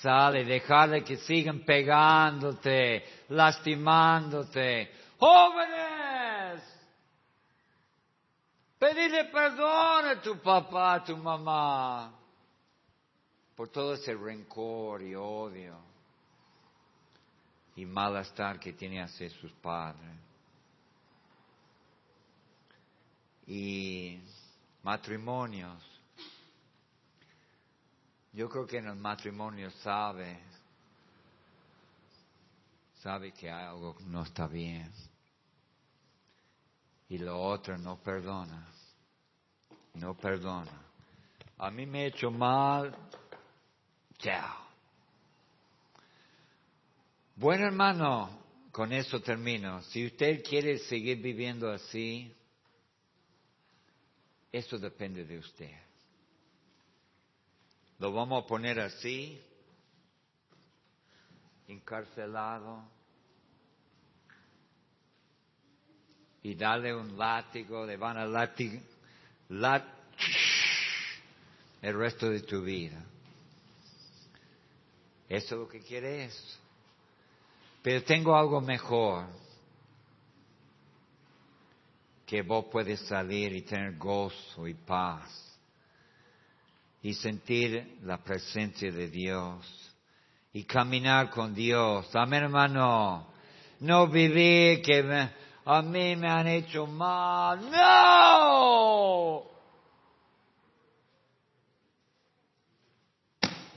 Sale, 0.00 0.44
dejarle 0.44 1.04
que 1.04 1.18
sigan 1.18 1.60
pegándote, 1.66 3.04
lastimándote. 3.28 4.90
Jóvenes, 5.18 6.62
pedirle 8.78 9.24
perdón 9.26 10.06
a 10.08 10.22
tu 10.22 10.38
papá, 10.38 10.94
a 10.94 11.04
tu 11.04 11.14
mamá 11.14 12.23
por 13.56 13.68
todo 13.68 13.94
ese 13.94 14.14
rencor 14.14 15.02
y 15.02 15.14
odio 15.14 15.78
y 17.76 17.86
malestar 17.86 18.58
que 18.58 18.72
tiene 18.72 19.02
hacia 19.02 19.28
sus 19.30 19.52
padres. 19.52 20.16
Y 23.46 24.20
matrimonios. 24.82 25.82
Yo 28.32 28.48
creo 28.48 28.66
que 28.66 28.78
en 28.78 28.86
el 28.86 28.96
matrimonio 28.96 29.70
sabe, 29.70 30.40
sabe 33.00 33.32
que 33.32 33.50
algo 33.50 33.96
no 34.06 34.22
está 34.22 34.46
bien. 34.46 34.90
Y 37.08 37.18
lo 37.18 37.40
otro 37.40 37.76
no 37.78 37.98
perdona. 37.98 38.66
No 39.94 40.16
perdona. 40.16 40.82
A 41.58 41.70
mí 41.70 41.86
me 41.86 42.04
he 42.04 42.06
hecho 42.06 42.30
mal, 42.30 42.96
Chao. 44.18 44.64
Bueno, 47.36 47.66
hermano, 47.66 48.44
con 48.70 48.92
eso 48.92 49.20
termino. 49.20 49.82
Si 49.82 50.06
usted 50.06 50.42
quiere 50.42 50.78
seguir 50.78 51.20
viviendo 51.20 51.70
así, 51.70 52.32
eso 54.52 54.78
depende 54.78 55.24
de 55.24 55.38
usted. 55.38 55.72
Lo 57.98 58.12
vamos 58.12 58.44
a 58.44 58.46
poner 58.46 58.80
así, 58.80 59.40
encarcelado, 61.68 62.84
y 66.44 66.54
darle 66.54 66.94
un 66.94 67.16
látigo, 67.16 67.86
le 67.86 67.96
van 67.96 68.18
a 68.18 68.26
látigo, 68.26 68.78
el 71.80 71.98
resto 71.98 72.28
de 72.28 72.40
tu 72.40 72.62
vida. 72.62 73.02
Eso 75.28 75.54
es 75.54 75.60
lo 75.60 75.68
que 75.68 75.80
quiere 75.80 76.24
eso. 76.24 76.58
Pero 77.82 78.02
tengo 78.02 78.36
algo 78.36 78.60
mejor. 78.60 79.26
Que 82.26 82.42
vos 82.42 82.66
puedes 82.70 83.00
salir 83.06 83.52
y 83.52 83.62
tener 83.62 83.96
gozo 83.96 84.66
y 84.66 84.74
paz. 84.74 85.30
Y 87.02 87.14
sentir 87.14 87.98
la 88.02 88.18
presencia 88.18 88.90
de 88.90 89.08
Dios. 89.08 89.92
Y 90.52 90.64
caminar 90.64 91.30
con 91.30 91.54
Dios. 91.54 92.08
Amén, 92.14 92.44
hermano. 92.44 93.26
No 93.80 94.08
vivir 94.08 94.80
que 94.82 95.28
a 95.64 95.82
mí 95.82 96.16
me 96.16 96.28
han 96.28 96.46
hecho 96.46 96.86
mal. 96.86 97.70
No. 97.70 99.53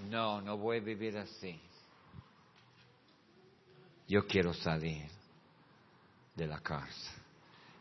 No, 0.10 0.42
no 0.42 0.58
voy 0.58 0.78
a 0.78 0.82
vivir 0.82 1.18
así. 1.18 1.60
yo 4.08 4.26
quiero 4.26 4.54
salir 4.54 5.06
de 6.36 6.48
la 6.48 6.60
cárcel. 6.60 7.14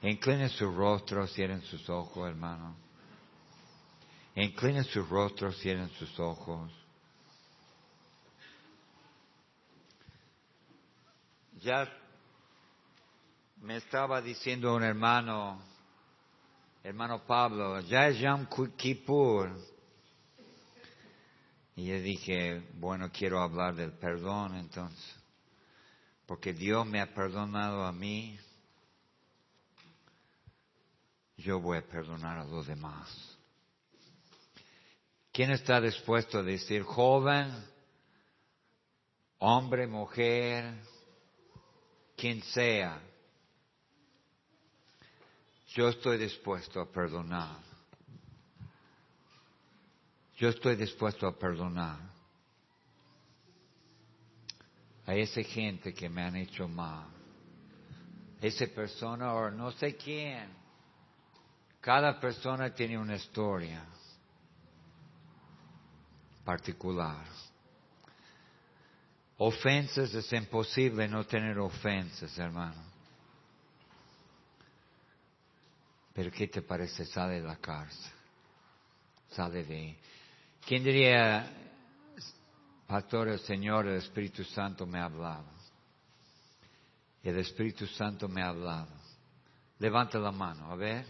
Incline 0.02 0.48
su 0.48 0.70
rostro, 0.70 1.26
cierren 1.26 1.62
sus 1.62 1.88
ojos, 1.88 2.28
hermano. 2.28 2.76
Incline 4.34 4.84
su 4.84 5.02
rostro, 5.04 5.52
cierren 5.52 5.88
sus 5.90 6.18
ojos. 6.18 6.70
Ya 11.62 11.88
me 13.62 13.76
estaba 13.76 14.20
diciendo 14.20 14.74
un 14.74 14.82
hermano, 14.82 15.60
hermano 16.84 17.24
Pablo, 17.24 17.80
ya 17.80 18.08
es 18.08 18.18
Yom 18.18 18.46
Kippur. 18.76 19.75
Y 21.76 21.84
yo 21.84 22.00
dije, 22.00 22.62
bueno, 22.74 23.10
quiero 23.12 23.40
hablar 23.40 23.74
del 23.74 23.92
perdón 23.92 24.56
entonces, 24.56 25.14
porque 26.24 26.54
Dios 26.54 26.86
me 26.86 27.02
ha 27.02 27.12
perdonado 27.12 27.84
a 27.84 27.92
mí, 27.92 28.38
yo 31.36 31.60
voy 31.60 31.76
a 31.78 31.86
perdonar 31.86 32.38
a 32.38 32.44
los 32.44 32.66
demás. 32.66 33.36
¿Quién 35.30 35.50
está 35.50 35.78
dispuesto 35.78 36.38
a 36.38 36.42
decir, 36.42 36.82
joven, 36.82 37.52
hombre, 39.38 39.86
mujer, 39.86 40.80
quien 42.16 42.42
sea, 42.42 42.98
yo 45.74 45.90
estoy 45.90 46.16
dispuesto 46.16 46.80
a 46.80 46.90
perdonar. 46.90 47.65
Yo 50.36 50.50
estoy 50.50 50.76
dispuesto 50.76 51.26
a 51.26 51.38
perdonar 51.38 51.98
a 55.06 55.14
esa 55.14 55.42
gente 55.42 55.94
que 55.94 56.08
me 56.08 56.22
han 56.22 56.36
hecho 56.36 56.68
mal. 56.68 57.06
Esa 58.40 58.66
persona 58.66 59.32
o 59.32 59.50
no 59.50 59.72
sé 59.72 59.96
quién. 59.96 60.48
Cada 61.80 62.20
persona 62.20 62.74
tiene 62.74 62.98
una 62.98 63.16
historia 63.16 63.82
particular. 66.44 67.24
Ofensas 69.38 70.12
es 70.12 70.32
imposible 70.32 71.08
no 71.08 71.24
tener 71.24 71.58
ofensas, 71.58 72.36
hermano. 72.38 72.82
Pero 76.12 76.30
¿qué 76.30 76.48
te 76.48 76.62
parece? 76.62 77.04
Sale 77.06 77.40
de 77.40 77.46
la 77.46 77.56
cárcel. 77.56 78.12
Sale 79.30 79.64
de. 79.64 79.96
¿Quién 80.66 80.82
diría, 80.82 81.48
Pastor, 82.88 83.28
el 83.28 83.38
Señor, 83.38 83.86
el 83.86 83.98
Espíritu 83.98 84.42
Santo 84.42 84.84
me 84.84 84.98
ha 84.98 85.04
hablado? 85.04 85.46
El 87.22 87.38
Espíritu 87.38 87.86
Santo 87.86 88.28
me 88.28 88.42
ha 88.42 88.48
hablado. 88.48 88.88
Levanta 89.78 90.18
la 90.18 90.32
mano, 90.32 90.68
a 90.72 90.74
ver. 90.74 91.06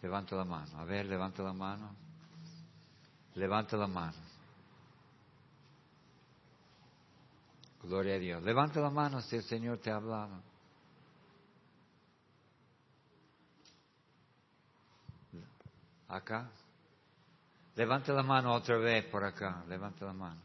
Levanta 0.00 0.36
la 0.36 0.44
mano, 0.44 0.78
a 0.78 0.84
ver, 0.84 1.06
levanta 1.06 1.42
la 1.42 1.52
mano. 1.52 1.96
Levanta 3.34 3.76
la 3.76 3.88
mano. 3.88 4.18
Gloria 7.82 8.14
a 8.14 8.18
Dios. 8.18 8.42
Levanta 8.44 8.80
la 8.80 8.90
mano 8.90 9.20
si 9.22 9.34
el 9.34 9.42
Señor 9.42 9.78
te 9.78 9.90
ha 9.90 9.96
hablado. 9.96 10.40
Acá. 16.06 16.48
Levanta 17.74 18.12
la 18.12 18.22
mano 18.22 18.52
otra 18.54 18.78
vez 18.78 19.04
por 19.06 19.24
acá. 19.24 19.64
Levanta 19.68 20.04
la 20.04 20.12
mano. 20.12 20.40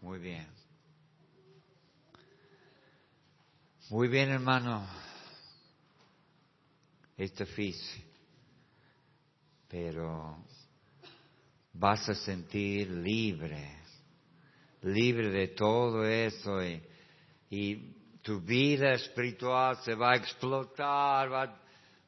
Muy 0.00 0.18
bien. 0.18 0.46
Muy 3.90 4.08
bien, 4.08 4.30
hermano. 4.30 4.86
Es 7.16 7.34
difícil. 7.34 8.04
Pero 9.68 10.44
vas 11.74 12.08
a 12.08 12.14
sentir 12.14 12.90
libre 12.90 13.82
libre 14.82 15.30
de 15.30 15.48
todo 15.48 16.04
eso 16.04 16.60
y, 17.50 17.98
tu 18.22 18.40
vida 18.40 18.92
espiritual 18.92 19.78
se 19.82 19.96
va 19.96 20.12
a 20.12 20.16
explotar, 20.16 21.32
va, 21.32 21.60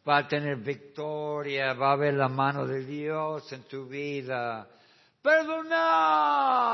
va 0.07 0.19
a 0.19 0.29
tener 0.29 0.57
victoria, 0.57 1.73
va 1.75 1.91
a 1.91 1.93
haber 1.93 2.15
la 2.15 2.29
mano 2.29 2.67
de 2.67 2.85
Dios 2.85 3.51
en 3.53 3.63
tu 3.63 3.87
vida. 3.87 4.69
Perdonar. 5.23 6.65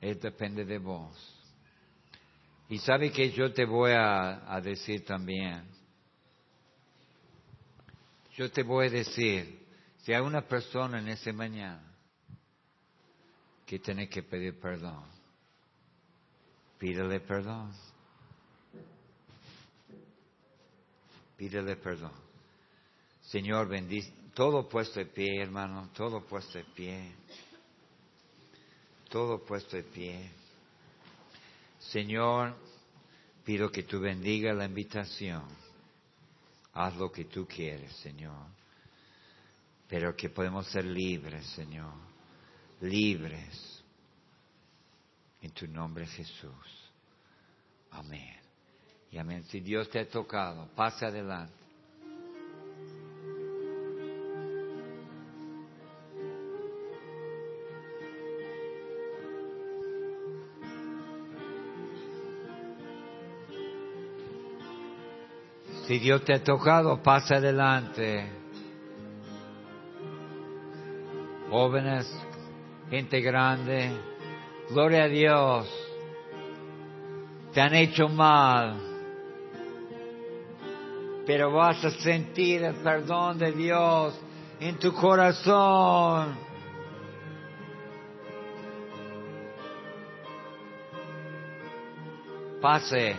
Eso 0.00 0.20
depende 0.20 0.64
de 0.64 0.78
vos. 0.78 1.36
Y 2.68 2.78
sabe 2.78 3.10
que 3.10 3.30
yo 3.32 3.52
te 3.52 3.64
voy 3.64 3.92
a, 3.92 4.54
a 4.54 4.60
decir 4.60 5.04
también. 5.04 5.68
Yo 8.36 8.50
te 8.50 8.62
voy 8.62 8.86
a 8.86 8.90
decir, 8.90 9.66
si 9.98 10.14
hay 10.14 10.20
una 10.20 10.42
persona 10.42 11.00
en 11.00 11.08
ese 11.08 11.32
mañana 11.32 11.84
que 13.66 13.80
tiene 13.80 14.08
que 14.08 14.22
pedir 14.22 14.58
perdón, 14.58 15.19
pídele 16.80 17.20
perdón. 17.20 17.72
Pídele 21.36 21.76
perdón. 21.76 22.12
Señor, 23.22 23.68
bendice. 23.68 24.12
Todo 24.34 24.68
puesto 24.68 24.98
de 24.98 25.06
pie, 25.06 25.40
hermano, 25.40 25.90
todo 25.94 26.20
puesto 26.26 26.58
de 26.58 26.64
pie. 26.64 27.12
Todo 29.08 29.44
puesto 29.44 29.76
de 29.76 29.84
pie. 29.84 30.30
Señor, 31.78 32.56
pido 33.44 33.70
que 33.70 33.84
tú 33.84 34.00
bendiga 34.00 34.52
la 34.52 34.64
invitación. 34.64 35.44
Haz 36.72 36.96
lo 36.96 37.12
que 37.12 37.26
tú 37.26 37.46
quieres, 37.46 37.92
Señor 37.98 38.60
pero 39.90 40.14
que 40.14 40.30
podemos 40.30 40.68
ser 40.68 40.84
libres, 40.84 41.44
Señor, 41.46 41.92
libres. 42.80 43.69
En 45.42 45.50
tu 45.52 45.66
nombre 45.66 46.06
Jesús. 46.06 46.90
Amén. 47.90 48.36
Y 49.10 49.18
amén. 49.18 49.44
Si 49.44 49.60
Dios 49.60 49.88
te 49.90 49.98
ha 49.98 50.08
tocado, 50.08 50.68
pase 50.74 51.06
adelante. 51.06 51.54
Si 65.86 65.98
Dios 65.98 66.24
te 66.24 66.34
ha 66.34 66.44
tocado, 66.44 67.02
pase 67.02 67.34
adelante. 67.34 68.40
jóvenes, 71.50 72.06
gente 72.88 73.20
grande, 73.20 73.90
gloria 74.70 75.04
a 75.04 75.08
Dios, 75.08 75.68
te 77.52 77.60
han 77.60 77.74
hecho 77.74 78.08
mal, 78.08 78.80
pero 81.26 81.52
vas 81.52 81.84
a 81.84 81.90
sentir 81.90 82.62
el 82.62 82.76
perdón 82.76 83.38
de 83.38 83.52
Dios 83.52 84.14
en 84.60 84.78
tu 84.78 84.92
corazón. 84.92 86.50
Pase. 92.60 93.16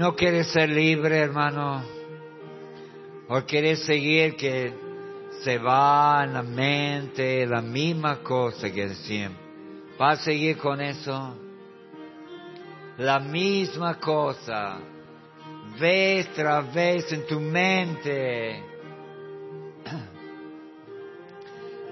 ¿No 0.00 0.16
quieres 0.16 0.46
ser 0.46 0.70
libre, 0.70 1.18
hermano? 1.18 1.82
¿O 3.28 3.42
quieres 3.42 3.84
seguir 3.84 4.34
que 4.34 4.72
se 5.44 5.58
va 5.58 6.24
en 6.24 6.32
la 6.32 6.42
mente 6.42 7.44
la 7.44 7.60
misma 7.60 8.22
cosa 8.22 8.72
que 8.72 8.94
siempre? 8.94 9.38
¿Va 10.00 10.12
a 10.12 10.16
seguir 10.16 10.56
con 10.56 10.80
eso? 10.80 11.36
La 12.96 13.20
misma 13.20 14.00
cosa, 14.00 14.78
vez 15.78 16.32
tras 16.32 16.72
vez 16.72 17.12
en 17.12 17.26
tu 17.26 17.38
mente. 17.38 18.64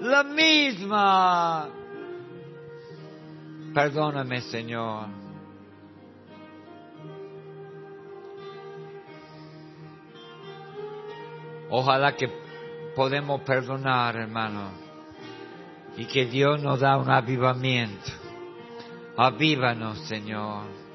La 0.01 0.23
misma. 0.23 1.69
Perdóname, 3.71 4.41
Señor. 4.41 5.28
Ojalá 11.69 12.15
que 12.15 12.29
podemos 12.95 13.41
perdonar, 13.41 14.15
hermano, 14.15 14.71
y 15.97 16.05
que 16.05 16.25
Dios 16.25 16.61
nos 16.61 16.79
da 16.79 16.97
un 16.97 17.09
avivamiento. 17.09 18.11
Avívanos, 19.17 19.99
Señor. 20.07 20.88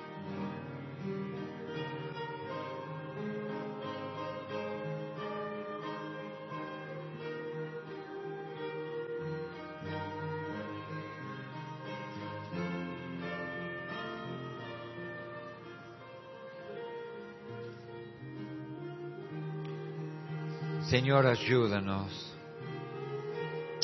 Señor, 20.95 21.27
ayúdanos 21.27 22.33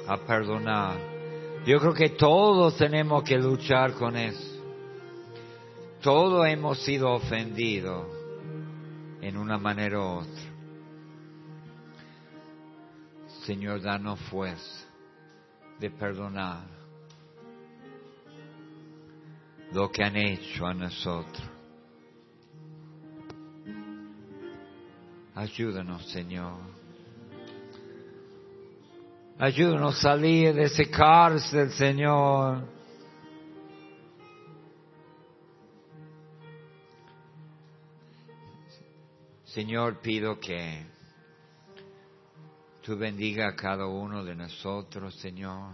a 0.06 0.16
perdonar. 0.16 0.96
Yo 1.66 1.80
creo 1.80 1.92
que 1.92 2.10
todos 2.10 2.76
tenemos 2.76 3.24
que 3.24 3.36
luchar 3.36 3.94
con 3.94 4.16
eso. 4.16 4.62
Todos 6.02 6.46
hemos 6.46 6.78
sido 6.84 7.10
ofendidos 7.10 8.06
en 9.20 9.36
una 9.36 9.58
manera 9.58 9.98
u 9.98 10.20
otra. 10.20 10.42
Señor, 13.44 13.82
danos 13.82 14.20
fuerza 14.30 14.86
de 15.80 15.90
perdonar 15.90 16.62
lo 19.72 19.90
que 19.90 20.04
han 20.04 20.16
hecho 20.16 20.64
a 20.64 20.74
nosotros. 20.74 21.42
Ayúdanos, 25.34 26.08
Señor. 26.12 26.79
Ayúdanos 29.42 29.96
a 29.96 30.02
salir 30.02 30.52
de 30.52 30.64
ese 30.64 30.90
cárcel, 30.90 31.72
Señor. 31.72 32.62
Señor, 39.44 39.98
pido 40.02 40.38
que 40.38 40.84
tú 42.82 42.98
bendiga 42.98 43.48
a 43.48 43.56
cada 43.56 43.86
uno 43.86 44.22
de 44.22 44.34
nosotros, 44.34 45.14
Señor, 45.14 45.72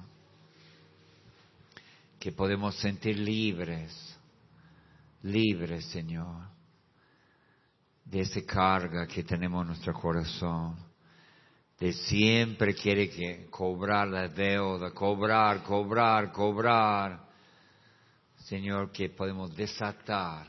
que 2.20 2.30
podemos 2.30 2.76
sentir 2.76 3.18
libres, 3.18 4.16
libres, 5.24 5.86
Señor, 5.86 6.50
de 8.04 8.20
esa 8.20 8.42
carga 8.42 9.08
que 9.08 9.24
tenemos 9.24 9.62
en 9.62 9.66
nuestro 9.66 9.92
corazón 9.92 10.85
de 11.78 11.92
siempre 11.92 12.74
quiere 12.74 13.10
que 13.10 13.46
cobrar 13.50 14.08
la 14.08 14.28
deuda, 14.28 14.92
cobrar, 14.92 15.62
cobrar, 15.62 16.32
cobrar. 16.32 17.26
Señor, 18.44 18.92
que 18.92 19.10
podemos 19.10 19.54
desatar 19.54 20.46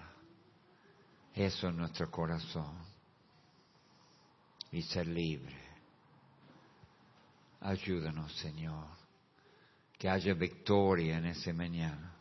eso 1.34 1.68
en 1.68 1.78
nuestro 1.78 2.10
corazón 2.10 2.78
y 4.72 4.82
ser 4.84 5.08
libre. 5.08 5.56
Ayúdanos, 7.62 8.34
Señor, 8.38 8.88
que 9.98 10.10
haya 10.10 10.34
victoria 10.34 11.18
en 11.18 11.26
ese 11.26 11.52
mañana. 11.52 12.14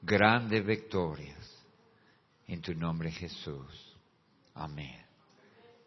Grandes 0.00 0.64
victorias 0.64 1.58
en 2.46 2.60
tu 2.60 2.74
nombre 2.74 3.10
Jesús. 3.10 3.96
Amén 4.54 5.04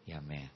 y 0.06 0.12
amén. 0.12 0.50